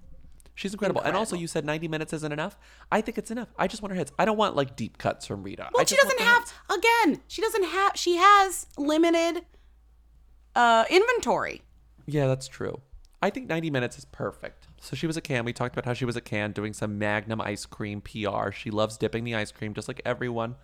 [0.54, 1.02] She's incredible.
[1.02, 2.58] And also, you said 90 minutes isn't enough.
[2.90, 3.48] I think it's enough.
[3.56, 4.10] I just want her hits.
[4.18, 5.68] I don't want like deep cuts from Rita.
[5.72, 7.20] Well, she doesn't have again.
[7.28, 7.92] She doesn't have.
[7.94, 9.44] She has limited
[10.56, 11.62] uh inventory.
[12.06, 12.80] Yeah, that's true.
[13.22, 14.66] I think 90 minutes is perfect.
[14.80, 15.44] So she was a can.
[15.44, 18.50] We talked about how she was a can doing some Magnum ice cream PR.
[18.50, 20.56] She loves dipping the ice cream just like everyone.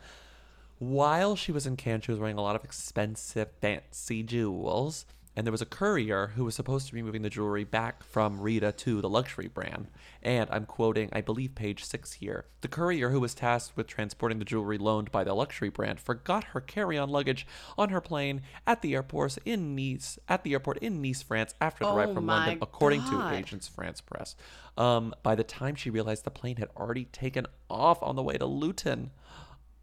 [0.78, 5.06] While she was in Cannes, she was wearing a lot of expensive, fancy jewels.
[5.36, 8.40] And there was a courier who was supposed to be moving the jewelry back from
[8.40, 9.88] Rita to the luxury brand.
[10.22, 12.46] And I'm quoting, I believe, page six here.
[12.60, 16.44] The courier who was tasked with transporting the jewelry loaned by the luxury brand forgot
[16.44, 21.02] her carry-on luggage on her plane at the airport in Nice, at the airport in
[21.02, 23.32] Nice, France, after it Oh arrived from London, according God.
[23.32, 24.36] to Agence France-Presse.
[24.78, 28.38] Um, by the time she realized the plane had already taken off on the way
[28.38, 29.10] to Luton.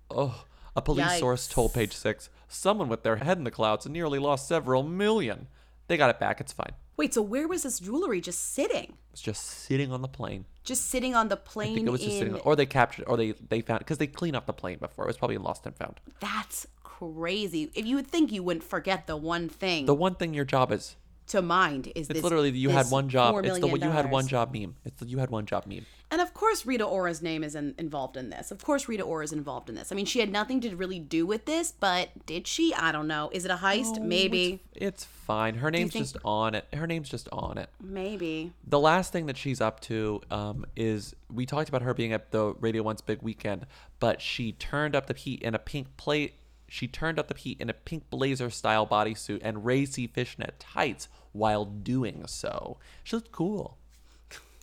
[0.09, 0.45] Oh,
[0.75, 4.47] a police source told Page Six someone with their head in the clouds nearly lost
[4.47, 5.47] several million.
[5.87, 6.39] They got it back.
[6.39, 6.73] It's fine.
[6.97, 8.97] Wait, so where was this jewelry just sitting?
[9.11, 10.45] It's just sitting on the plane.
[10.63, 13.05] Just sitting on the I plane think it was just in sitting, or they captured,
[13.07, 15.05] or they they found because they cleaned up the plane before.
[15.05, 15.99] It was probably lost and found.
[16.19, 17.71] That's crazy.
[17.73, 20.71] If you would think you wouldn't forget the one thing The one thing your job
[20.71, 20.95] is.
[21.31, 22.23] To mind is It's this.
[22.23, 23.35] literally the you had one job.
[23.35, 24.75] $4 It's the you had one job meme.
[24.85, 25.85] It's the you had one job meme.
[26.11, 28.51] And of course, Rita Ora's name is in, involved in this.
[28.51, 29.93] Of course, Rita Ora is involved in this.
[29.93, 32.73] I mean, she had nothing to really do with this, but did she?
[32.73, 33.29] I don't know.
[33.31, 33.97] Is it a heist?
[33.97, 34.59] Oh, Maybe.
[34.73, 35.55] It's, it's fine.
[35.55, 36.65] Her name's think- just on it.
[36.73, 37.69] Her name's just on it.
[37.81, 38.51] Maybe.
[38.67, 42.31] The last thing that she's up to um, is we talked about her being at
[42.31, 43.65] the Radio One's big weekend,
[44.01, 46.33] but she turned up the heat in a pink plate.
[46.67, 51.07] She turned up the heat in a pink blazer style bodysuit and racy fishnet tights
[51.33, 52.77] while doing so.
[53.03, 53.77] She looked cool.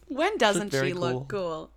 [0.07, 1.71] When doesn't she look cool?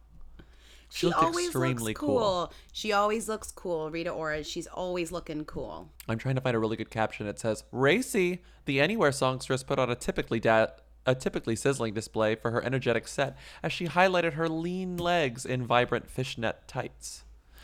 [0.93, 2.19] She always extremely looks cool.
[2.19, 2.53] cool.
[2.73, 3.89] She always looks cool.
[3.89, 5.89] Rita Ora, she's always looking cool.
[6.09, 7.27] I'm trying to find a really good caption.
[7.27, 10.67] It says, "Racy, the Anywhere songstress put on a typically da-
[11.05, 15.65] a typically sizzling display for her energetic set as she highlighted her lean legs in
[15.65, 17.23] vibrant fishnet tights."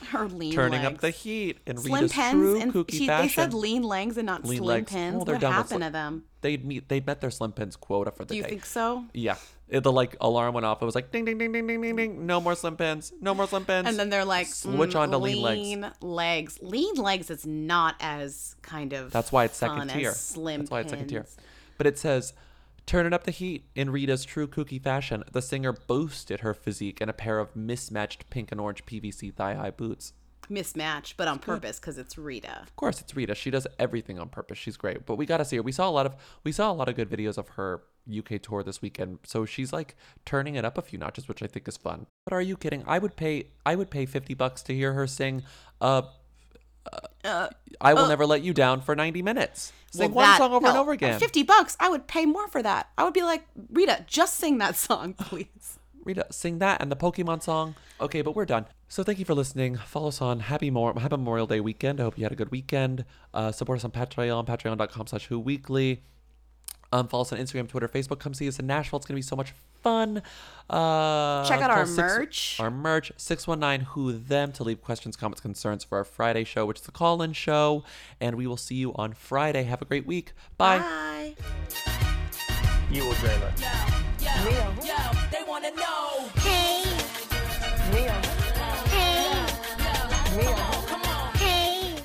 [0.10, 0.96] Her lean turning legs.
[0.96, 3.28] up the heat in Slim Rita's pins true and kooky she, fashion.
[3.28, 4.92] they said lean legs and not Lean slim legs.
[4.92, 5.16] pins.
[5.16, 6.24] Well, what happened to them?
[6.42, 6.88] They'd meet.
[6.88, 8.36] They'd met their slim pins quota for the day.
[8.36, 8.50] Do you day.
[8.50, 9.06] think so?
[9.14, 9.38] Yeah.
[9.70, 10.82] It, the like alarm went off.
[10.82, 12.26] It was like ding ding ding ding ding ding ding.
[12.26, 13.12] No more slim pins.
[13.20, 13.88] No more slim pins.
[13.88, 15.60] And then they're like, switch mm, on to lean legs.
[15.60, 16.60] lean legs.
[16.62, 19.12] Lean legs is not as kind of.
[19.12, 20.14] That's why it's second tier.
[20.14, 21.26] Slim That's why it's second tier.
[21.78, 22.34] But it says,
[22.88, 25.24] turning up the heat in Rita's true kooky fashion.
[25.32, 29.72] The singer boasted her physique in a pair of mismatched pink and orange PVC thigh-high
[29.72, 30.14] boots.
[30.50, 32.62] Mismatch, but on purpose because it's Rita.
[32.62, 33.36] Of course, it's Rita.
[33.36, 34.58] She does everything on purpose.
[34.58, 35.06] She's great.
[35.06, 35.62] But we got to see her.
[35.62, 36.16] We saw a lot of
[36.46, 39.20] we saw a lot of good videos of her UK tour this weekend.
[39.26, 42.08] So she's like turning it up a few notches, which I think is fun.
[42.24, 42.84] But are you kidding?
[42.88, 45.44] I would pay I would pay 50 bucks to hear her sing
[45.82, 46.04] uh,
[47.24, 47.48] Uh,
[47.82, 49.72] I will uh, never let you down for 90 minutes.
[49.92, 51.20] Sing well, one that- song over and over again.
[51.20, 52.90] Fifty bucks, I would pay more for that.
[52.98, 55.80] I would be like, Rita, just sing that song, please.
[56.04, 57.76] Rita, sing that and the Pokemon song.
[58.00, 58.66] Okay, but we're done.
[58.90, 59.76] So thank you for listening.
[59.78, 62.00] Follow us on Happy, Mor- Happy Memorial Day weekend.
[62.00, 63.04] I hope you had a good weekend.
[63.34, 66.04] Uh, support us on Patreon, patreon.com slash who weekly.
[66.94, 68.20] Um, follow us on Instagram, Twitter, Facebook.
[68.20, 68.98] Come see us in Nashville.
[68.98, 69.54] It's going to be so much
[69.88, 70.22] fun.
[70.70, 72.58] Uh, Check out our six- merch.
[72.60, 76.80] Our merch, 619 Who Them, to leave questions, comments, concerns for our Friday show, which
[76.80, 77.84] is the call in show.
[78.20, 79.64] And we will see you on Friday.
[79.64, 80.34] Have a great week.
[80.58, 80.80] Bye.
[80.80, 81.36] Bye.
[82.92, 83.56] You will dream it.
[85.32, 86.28] they wanna know.
[86.36, 86.84] Hey.
[87.94, 88.12] Mia.
[88.92, 90.38] Hey.
[90.38, 90.56] Mia.
[90.88, 91.34] Come on.
[91.36, 91.96] Hey.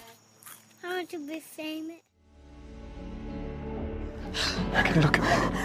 [0.85, 1.97] I want to be famous.
[4.75, 5.57] Okay, look at me.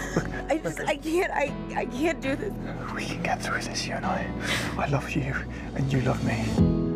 [0.50, 2.52] I just, I can't, I, I can't do this.
[2.94, 4.30] We can get through this, you and I.
[4.76, 5.34] I love you,
[5.74, 6.87] and you love me.